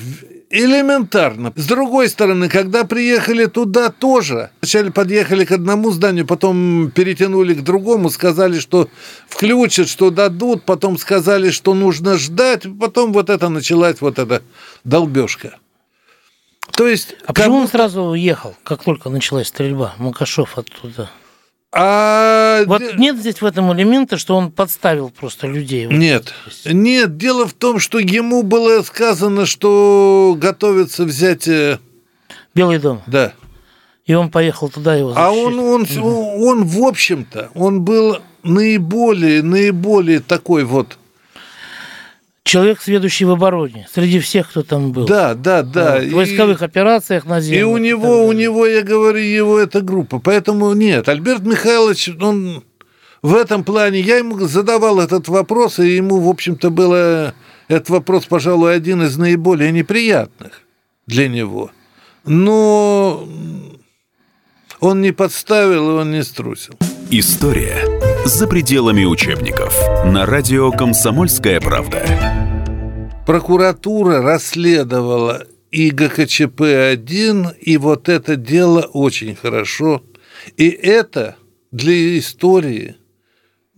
элементарно. 0.53 1.53
С 1.57 1.67
другой 1.67 2.09
стороны, 2.09 2.49
когда 2.49 2.85
приехали 2.85 3.47
туда 3.47 3.89
тоже, 3.89 4.51
вначале 4.61 4.93
подъехали 4.93 5.47
к 5.47 5.51
одному 5.51 5.91
зданию, 5.91 6.27
потом 6.27 6.93
перетянули 6.95 7.55
к 7.55 7.63
другому, 7.63 8.11
сказали, 8.11 8.61
что 8.61 8.89
включат, 9.27 9.89
что 9.89 10.11
дадут, 10.11 10.65
потом 10.65 10.99
сказали, 10.99 11.51
что 11.51 11.73
нужно 11.75 12.19
ждать, 12.19 12.67
потом 12.79 13.15
вот 13.15 13.31
это 13.31 13.49
началась 13.49 14.01
вот 14.01 14.19
эта 14.19 14.43
долбежка. 14.85 15.57
То 16.77 16.87
есть... 16.87 17.17
А 17.27 17.33
почему 17.33 17.57
он 17.57 17.69
сразу 17.69 18.03
уехал, 18.03 18.55
как 18.63 18.85
только 18.85 19.09
началась 19.09 19.49
стрельба, 19.49 19.95
Макашов 19.99 20.59
оттуда? 20.59 21.11
А... 21.75 22.65
Вот 22.67 22.83
нет 22.99 23.17
здесь 23.17 23.41
в 23.41 23.47
этом 23.47 23.73
элемента, 23.73 24.19
что 24.19 24.37
он 24.37 24.51
подставил 24.51 25.11
просто 25.11 25.47
людей. 25.47 25.87
Нет, 25.87 26.35
нет. 26.67 27.17
Дело 27.17 27.47
в 27.47 27.55
том, 27.55 27.79
что 27.79 27.99
ему 27.99 28.43
было 28.43 28.83
сказано, 28.83 29.47
что 29.47 30.37
готовится 30.39 31.05
взять 31.05 31.49
э, 31.49 31.79
Белый 32.55 32.79
дом. 32.79 33.01
Да. 33.07 33.33
И 34.05 34.15
он 34.15 34.31
поехал 34.31 34.69
туда 34.69 34.95
его 34.95 35.11
защищать. 35.11 35.29
А 35.29 35.33
он, 35.33 35.59
он, 35.59 35.83
угу. 35.83 36.47
он, 36.47 36.65
в 36.65 36.85
общем-то, 36.85 37.51
он 37.55 37.83
был 37.83 38.19
наиболее, 38.43 39.43
наиболее 39.43 40.21
такой 40.21 40.65
вот 40.65 40.99
человек, 42.53 42.83
сведущий 42.83 43.25
в 43.25 43.31
обороне, 43.31 43.89
среди 43.95 44.21
всех, 44.21 44.51
кто 44.51 44.63
там 44.63 44.93
был. 44.93 45.07
Да, 45.07 45.33
да, 45.33 45.63
да. 45.63 46.01
В 46.01 46.11
войсковых 46.11 46.61
и, 46.61 46.65
операциях 46.67 47.25
на 47.25 47.41
земле. 47.41 47.61
И 47.61 47.63
у 47.63 47.79
него, 47.79 48.27
у 48.27 48.33
него, 48.33 48.67
я 48.67 48.83
говорю, 48.83 49.21
его 49.21 49.59
эта 49.59 49.81
группа. 49.81 50.19
Поэтому 50.19 50.75
нет, 50.75 51.09
Альберт 51.09 51.45
Михайлович, 51.45 52.11
он 52.21 52.63
в 53.23 53.35
этом 53.35 53.65
плане, 53.65 54.01
я 54.01 54.19
ему 54.19 54.39
задавал 54.41 55.01
этот 55.01 55.29
вопрос, 55.29 55.79
и 55.79 55.97
ему, 55.97 56.21
в 56.21 56.29
общем-то, 56.29 56.69
было 56.69 57.35
этот 57.69 57.89
вопрос, 57.89 58.27
пожалуй, 58.27 58.75
один 58.75 59.03
из 59.03 59.17
наиболее 59.17 59.73
неприятных 59.73 60.61
для 61.07 61.29
него. 61.29 61.71
Но 62.27 63.27
он 64.79 65.01
не 65.01 65.13
подставил, 65.13 65.97
он 65.97 66.13
не 66.13 66.23
струсил. 66.23 66.75
История 67.11 67.79
за 68.27 68.47
пределами 68.47 69.07
учебников 69.07 69.75
на 70.05 70.27
радио 70.27 70.71
«Комсомольская 70.71 71.61
правда». 71.61 72.42
Прокуратура 73.27 74.21
расследовала 74.21 75.47
и 75.71 75.91
ГКЧП-1, 75.91 77.59
и 77.61 77.77
вот 77.77 78.09
это 78.09 78.37
дело 78.37 78.83
очень 78.93 79.37
хорошо. 79.37 80.03
И 80.57 80.69
это 80.69 81.37
для 81.71 82.19
истории 82.19 82.97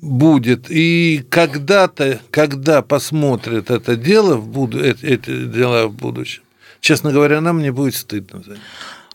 будет. 0.01 0.71
И 0.71 1.25
когда-то, 1.29 2.21
когда 2.31 2.81
посмотрят 2.81 3.71
это 3.71 3.97
дело 3.97 4.37
в 4.37 4.49
буду, 4.49 4.83
эти 4.83 5.47
дела 5.47 5.89
в 5.89 5.95
будущем, 5.95 6.43
честно 6.81 7.13
говоря, 7.13 7.41
нам 7.41 7.61
не 7.61 7.71
будет 7.71 7.95
стыдно 7.95 8.43
за 8.43 8.53
них. 8.53 8.61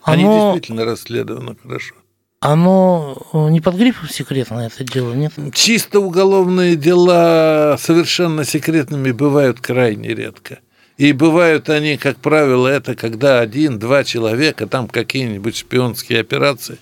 Они 0.04 0.24
Оно... 0.24 0.54
действительно 0.54 0.86
расследованы 0.86 1.56
хорошо. 1.62 1.96
Оно 2.42 3.18
э, 3.34 3.50
не 3.50 3.60
под 3.60 3.76
грифом 3.76 4.08
секретно 4.08 4.62
это 4.62 4.86
дело, 4.86 5.14
нет? 5.14 5.34
Чисто 5.54 6.00
уголовные 6.00 6.78
дела 6.78 7.78
совершенно 7.78 8.46
секретными 8.46 9.12
бывают 9.12 9.60
крайне 9.60 10.14
редко. 10.14 10.60
И 10.98 11.12
бывают 11.12 11.70
они, 11.70 11.98
как 11.98 12.18
правило, 12.18 12.68
это 12.68 12.96
когда 12.96 13.40
один-два 13.40 14.06
человека, 14.06 14.68
там 14.68 14.88
какие-нибудь 14.88 15.58
шпионские 15.58 16.22
операции, 16.22 16.78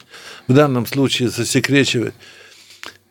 в 0.47 0.53
данном 0.53 0.85
случае 0.85 1.29
засекречивают. 1.29 2.15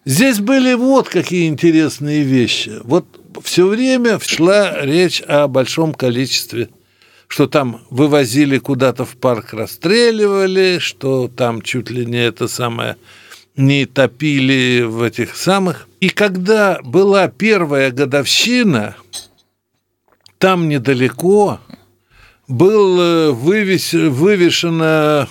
Здесь 0.05 0.39
были 0.39 0.75
вот 0.75 1.09
какие 1.09 1.49
интересные 1.49 2.23
вещи. 2.23 2.75
Вот 2.85 3.07
все 3.43 3.67
время 3.67 4.21
шла 4.21 4.81
речь 4.83 5.21
о 5.27 5.49
большом 5.49 5.95
количестве 5.95 6.69
что 7.29 7.47
там 7.47 7.83
вывозили 7.91 8.59
куда-то 8.59 9.05
в 9.05 9.17
парк, 9.17 9.53
расстреливали, 9.53 10.79
что 10.79 11.29
там 11.29 11.63
чуть 11.63 11.91
ли 11.91 12.07
не 12.07 12.25
это 12.25 12.49
самое 12.49 12.97
не 13.57 13.87
топили 13.87 14.83
в 14.83 15.03
этих 15.03 15.35
самых. 15.35 15.89
И 16.01 16.11
когда 16.11 16.79
была 16.83 17.29
первая 17.29 17.91
годовщина, 17.91 18.97
там 20.39 20.69
недалеко 20.69 21.61
был 22.47 23.01
э, 23.01 23.31
вывес, 23.31 23.93
вывешено 23.95 25.29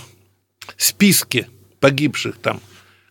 списки 0.76 1.48
погибших 1.80 2.38
там, 2.38 2.62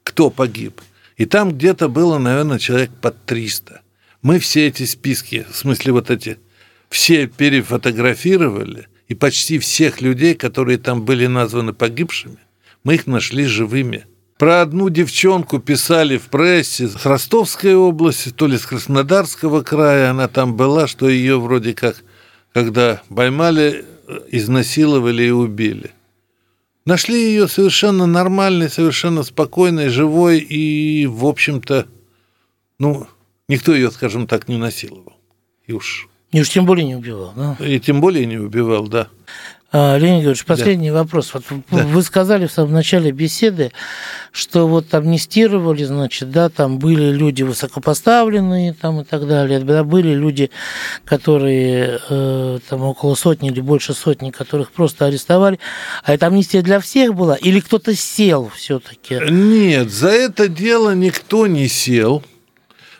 кто 0.02 0.30
погиб. 0.30 0.80
И 1.16 1.26
там 1.26 1.52
где-то 1.52 1.88
было, 1.88 2.18
наверное, 2.18 2.58
человек 2.58 2.90
под 3.00 3.24
300. 3.24 3.82
Мы 4.22 4.40
все 4.40 4.66
эти 4.66 4.84
списки, 4.84 5.46
в 5.48 5.56
смысле 5.56 5.92
вот 5.92 6.10
эти 6.10 6.38
все 6.94 7.26
перефотографировали, 7.26 8.86
и 9.08 9.16
почти 9.16 9.58
всех 9.58 10.00
людей, 10.00 10.36
которые 10.36 10.78
там 10.78 11.04
были 11.04 11.26
названы 11.26 11.72
погибшими, 11.72 12.38
мы 12.84 12.94
их 12.94 13.08
нашли 13.08 13.46
живыми. 13.46 14.06
Про 14.38 14.62
одну 14.62 14.88
девчонку 14.90 15.58
писали 15.58 16.18
в 16.18 16.28
прессе 16.28 16.86
с 16.86 17.04
Ростовской 17.04 17.74
области, 17.74 18.28
то 18.30 18.46
ли 18.46 18.56
с 18.56 18.64
Краснодарского 18.64 19.62
края 19.62 20.12
она 20.12 20.28
там 20.28 20.54
была, 20.54 20.86
что 20.86 21.08
ее 21.08 21.40
вроде 21.40 21.74
как, 21.74 21.96
когда 22.52 23.02
поймали, 23.08 23.84
изнасиловали 24.30 25.24
и 25.24 25.30
убили. 25.30 25.90
Нашли 26.84 27.18
ее 27.20 27.48
совершенно 27.48 28.06
нормальной, 28.06 28.70
совершенно 28.70 29.24
спокойной, 29.24 29.88
живой, 29.88 30.38
и, 30.38 31.06
в 31.06 31.26
общем-то, 31.26 31.88
ну, 32.78 33.08
никто 33.48 33.74
ее, 33.74 33.90
скажем 33.90 34.28
так, 34.28 34.46
не 34.46 34.58
насиловал. 34.58 35.14
И 35.66 35.72
уж 35.72 36.08
и 36.34 36.40
уж 36.40 36.48
тем 36.48 36.66
более 36.66 36.84
не 36.84 36.96
убивал, 36.96 37.32
да? 37.36 37.56
И 37.64 37.78
тем 37.78 38.00
более 38.00 38.26
не 38.26 38.38
убивал, 38.38 38.88
да. 38.88 39.06
А, 39.70 39.96
Леонид 39.96 40.22
Георгиевич, 40.22 40.44
последний 40.44 40.90
да. 40.90 41.04
вопрос. 41.04 41.32
Вот 41.32 41.44
да. 41.70 41.84
Вы 41.84 42.02
сказали 42.02 42.48
в 42.48 42.50
самом 42.50 42.72
начале 42.72 43.12
беседы, 43.12 43.70
что 44.32 44.66
вот 44.66 44.92
амнистировали, 44.92 45.84
значит, 45.84 46.32
да, 46.32 46.48
там 46.48 46.80
были 46.80 47.12
люди 47.12 47.44
высокопоставленные 47.44 48.72
там 48.72 49.02
и 49.02 49.04
так 49.04 49.28
далее, 49.28 49.60
да, 49.60 49.84
были 49.84 50.12
люди, 50.12 50.50
которые 51.04 52.00
э, 52.10 52.58
там 52.68 52.82
около 52.82 53.14
сотни 53.14 53.50
или 53.50 53.60
больше 53.60 53.94
сотни, 53.94 54.32
которых 54.32 54.72
просто 54.72 55.06
арестовали. 55.06 55.60
А 56.02 56.14
это 56.14 56.26
амнистия 56.26 56.62
для 56.62 56.80
всех 56.80 57.14
была? 57.14 57.36
Или 57.36 57.60
кто-то 57.60 57.94
сел 57.94 58.50
все-таки? 58.52 59.20
Нет, 59.30 59.88
за 59.88 60.08
это 60.08 60.48
дело 60.48 60.96
никто 60.96 61.46
не 61.46 61.68
сел. 61.68 62.24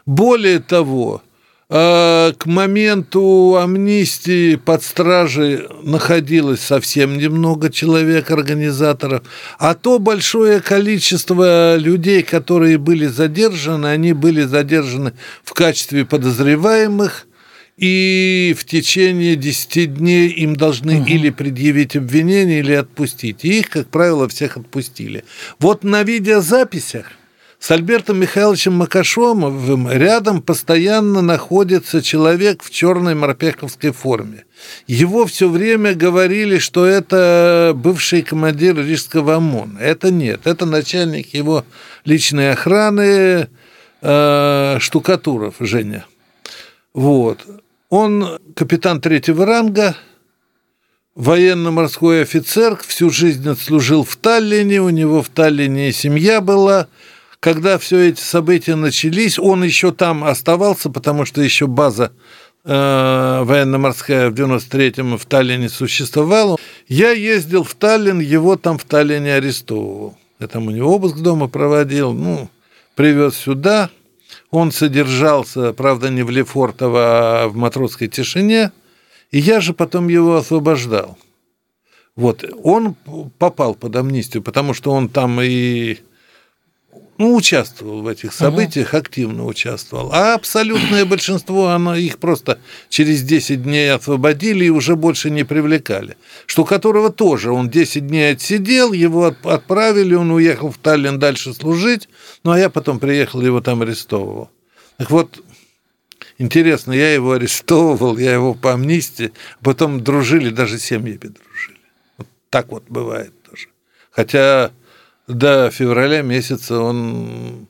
Более 0.07 0.61
того, 0.61 1.22
к 1.69 2.37
моменту 2.45 3.57
амнистии 3.57 4.57
под 4.57 4.83
стражей 4.83 5.67
находилось 5.83 6.61
совсем 6.61 7.17
немного 7.17 7.71
человек, 7.71 8.31
организаторов, 8.31 9.23
а 9.59 9.75
то 9.75 9.99
большое 9.99 10.61
количество 10.61 11.77
людей, 11.77 12.23
которые 12.23 12.77
были 12.77 13.07
задержаны, 13.07 13.87
они 13.87 14.12
были 14.12 14.43
задержаны 14.43 15.15
в 15.43 15.55
качестве 15.55 16.05
подозреваемых, 16.05 17.27
и 17.77 18.55
в 18.57 18.65
течение 18.67 19.35
10 19.35 19.95
дней 19.95 20.29
им 20.29 20.55
должны 20.55 21.01
угу. 21.01 21.09
или 21.09 21.31
предъявить 21.31 21.97
обвинение, 21.97 22.61
или 22.61 22.73
отпустить. 22.73 23.45
И 23.45 23.59
их, 23.61 23.71
как 23.71 23.89
правило, 23.89 24.29
всех 24.29 24.59
отпустили. 24.59 25.25
Вот 25.59 25.83
на 25.83 26.03
видеозаписях– 26.05 27.07
с 27.65 27.71
Альбертом 27.71 28.21
Михайловичем 28.21 28.75
Макашомовым 28.75 29.91
рядом 29.91 30.43
постоянно 30.43 31.23
находится 31.23 32.03
человек 32.03 32.62
в 32.62 32.69
черной 32.69 33.15
морпеховской 33.15 33.91
форме. 33.91 34.45
Его 34.87 35.25
все 35.25 35.49
время 35.49 35.95
говорили, 35.95 36.59
что 36.59 36.85
это 36.85 37.73
бывший 37.75 38.21
командир 38.21 38.77
Рижского 38.77 39.37
ОМОНа. 39.37 39.79
Это 39.79 40.11
нет, 40.11 40.43
это 40.45 40.67
начальник 40.67 41.33
его 41.33 41.65
личной 42.05 42.53
охраны 42.53 43.49
э, 44.03 44.77
Штукатуров 44.79 45.55
Женя. 45.59 46.05
Вот. 46.93 47.39
Он 47.89 48.41
капитан 48.55 49.01
третьего 49.01 49.47
ранга, 49.47 49.97
военно-морской 51.15 52.25
офицер, 52.25 52.77
всю 52.87 53.09
жизнь 53.09 53.49
отслужил 53.49 54.05
в 54.05 54.17
Таллине, 54.17 54.83
у 54.83 54.91
него 54.91 55.23
в 55.23 55.31
Таллине 55.31 55.93
семья 55.93 56.43
была– 56.43 56.89
когда 57.45 57.77
все 57.77 58.09
эти 58.09 58.23
события 58.23 58.75
начались, 58.75 59.39
он 59.39 59.65
еще 59.65 59.93
там 59.93 60.25
оставался, 60.25 60.89
потому 60.89 61.27
что 61.27 61.43
еще 61.43 61.67
база 61.67 62.11
э, 62.65 63.43
военно-морская 63.45 64.31
в 64.31 64.33
93-м 64.33 65.19
в 65.19 65.27
Таллине 65.27 65.69
существовала. 65.69 66.57
Я 66.89 67.11
ездил 67.11 67.63
в 67.63 67.75
Таллин, 67.75 68.21
его 68.21 68.57
там 68.57 68.79
в 68.79 68.85
Таллине 68.85 69.35
арестовывал. 69.35 70.17
Я 70.41 70.47
там 70.47 70.69
у 70.69 70.71
него 70.71 70.95
обыск 70.95 71.19
дома 71.19 71.49
проводил, 71.49 72.15
ну, 72.15 72.49
привез 72.95 73.37
сюда. 73.37 73.91
Он 74.51 74.73
содержался, 74.73 75.75
правда, 75.75 76.09
не 76.09 76.23
в 76.23 76.31
Лефортово, 76.31 77.43
а 77.43 77.49
в 77.49 77.57
матросской 77.57 78.09
тишине. 78.09 78.73
И 79.33 79.39
я 79.39 79.61
же 79.61 79.75
потом 79.75 80.09
его 80.09 80.37
освобождал. 80.37 81.19
Вот, 82.17 82.43
он 82.63 82.95
попал 83.39 83.75
под 83.75 83.97
амнистию, 83.97 84.43
потому 84.43 84.73
что 84.73 84.93
он 84.93 85.11
там 85.11 85.43
и 85.43 85.99
ну, 87.19 87.35
участвовал 87.35 88.03
в 88.03 88.09
этих 88.09 88.33
событиях, 88.33 88.89
угу. 88.89 88.99
активно 88.99 89.47
участвовал. 89.47 90.11
А 90.12 90.35
абсолютное 90.35 91.05
большинство, 91.05 91.69
оно, 91.69 91.95
их 91.95 92.19
просто 92.19 92.59
через 92.89 93.23
10 93.23 93.62
дней 93.62 93.93
освободили 93.93 94.65
и 94.65 94.71
уже 94.71 94.97
больше 94.97 95.31
не 95.31 95.45
привлекали. 95.45 96.17
Что 96.47 96.65
которого 96.65 97.11
тоже, 97.11 97.53
он 97.53 97.71
10 97.71 98.07
дней 98.07 98.33
отсидел, 98.33 98.93
его 98.93 99.35
отправили, 99.45 100.15
он 100.15 100.31
уехал 100.33 100.71
в 100.71 100.79
Таллин 100.79 101.19
дальше 101.19 101.55
служить, 101.55 102.09
ну, 102.43 102.51
а 102.53 102.59
я 102.59 102.69
потом 102.69 102.99
приехал, 102.99 103.41
его 103.41 103.61
там 103.61 103.83
арестовывал. 103.83 104.51
Так 104.97 105.11
вот, 105.11 105.43
интересно, 106.39 106.93
я 106.93 107.12
его 107.12 107.33
арестовывал, 107.33 108.19
я 108.19 108.33
его 108.33 108.55
по 108.55 108.73
амнистии, 108.73 109.33
потом 109.62 110.03
дружили, 110.03 110.51
даже 110.51 110.79
семьями 110.79 111.19
дружили. 111.19 111.79
Вот 112.19 112.27
так 112.51 112.73
вот 112.73 112.85
бывает 112.89 113.33
тоже. 113.49 113.69
Хотя 114.11 114.73
до 115.27 115.70
февраля 115.70 116.22
месяца 116.22 116.81
он 116.81 117.68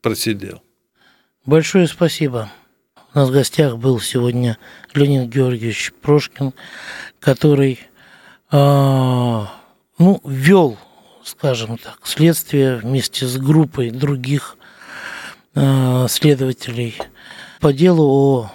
просидел. 0.00 0.62
Большое 1.44 1.86
спасибо. 1.86 2.50
У 3.14 3.18
нас 3.18 3.28
в 3.28 3.32
гостях 3.32 3.76
был 3.76 4.00
сегодня 4.00 4.56
Леонид 4.94 5.28
Георгиевич 5.28 5.92
Прошкин, 6.00 6.54
который 7.20 7.78
э, 8.50 8.56
ну, 9.98 10.20
вел, 10.24 10.78
скажем 11.22 11.76
так, 11.76 11.98
следствие 12.04 12.76
вместе 12.76 13.26
с 13.26 13.36
группой 13.36 13.90
других 13.90 14.56
э, 15.54 16.06
следователей 16.08 16.96
по 17.60 17.72
делу 17.74 18.04
о 18.08 18.52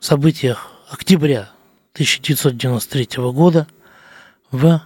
событиях 0.00 0.72
октября 0.90 1.50
1993 1.92 3.08
года 3.32 3.68
в 4.50 4.82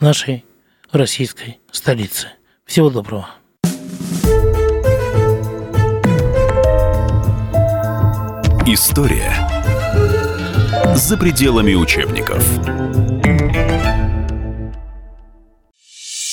нашей 0.00 0.45
российской 0.96 1.60
столице. 1.70 2.28
Всего 2.64 2.90
доброго. 2.90 3.28
История 8.66 9.32
за 10.96 11.16
пределами 11.16 11.74
учебников. 11.74 13.05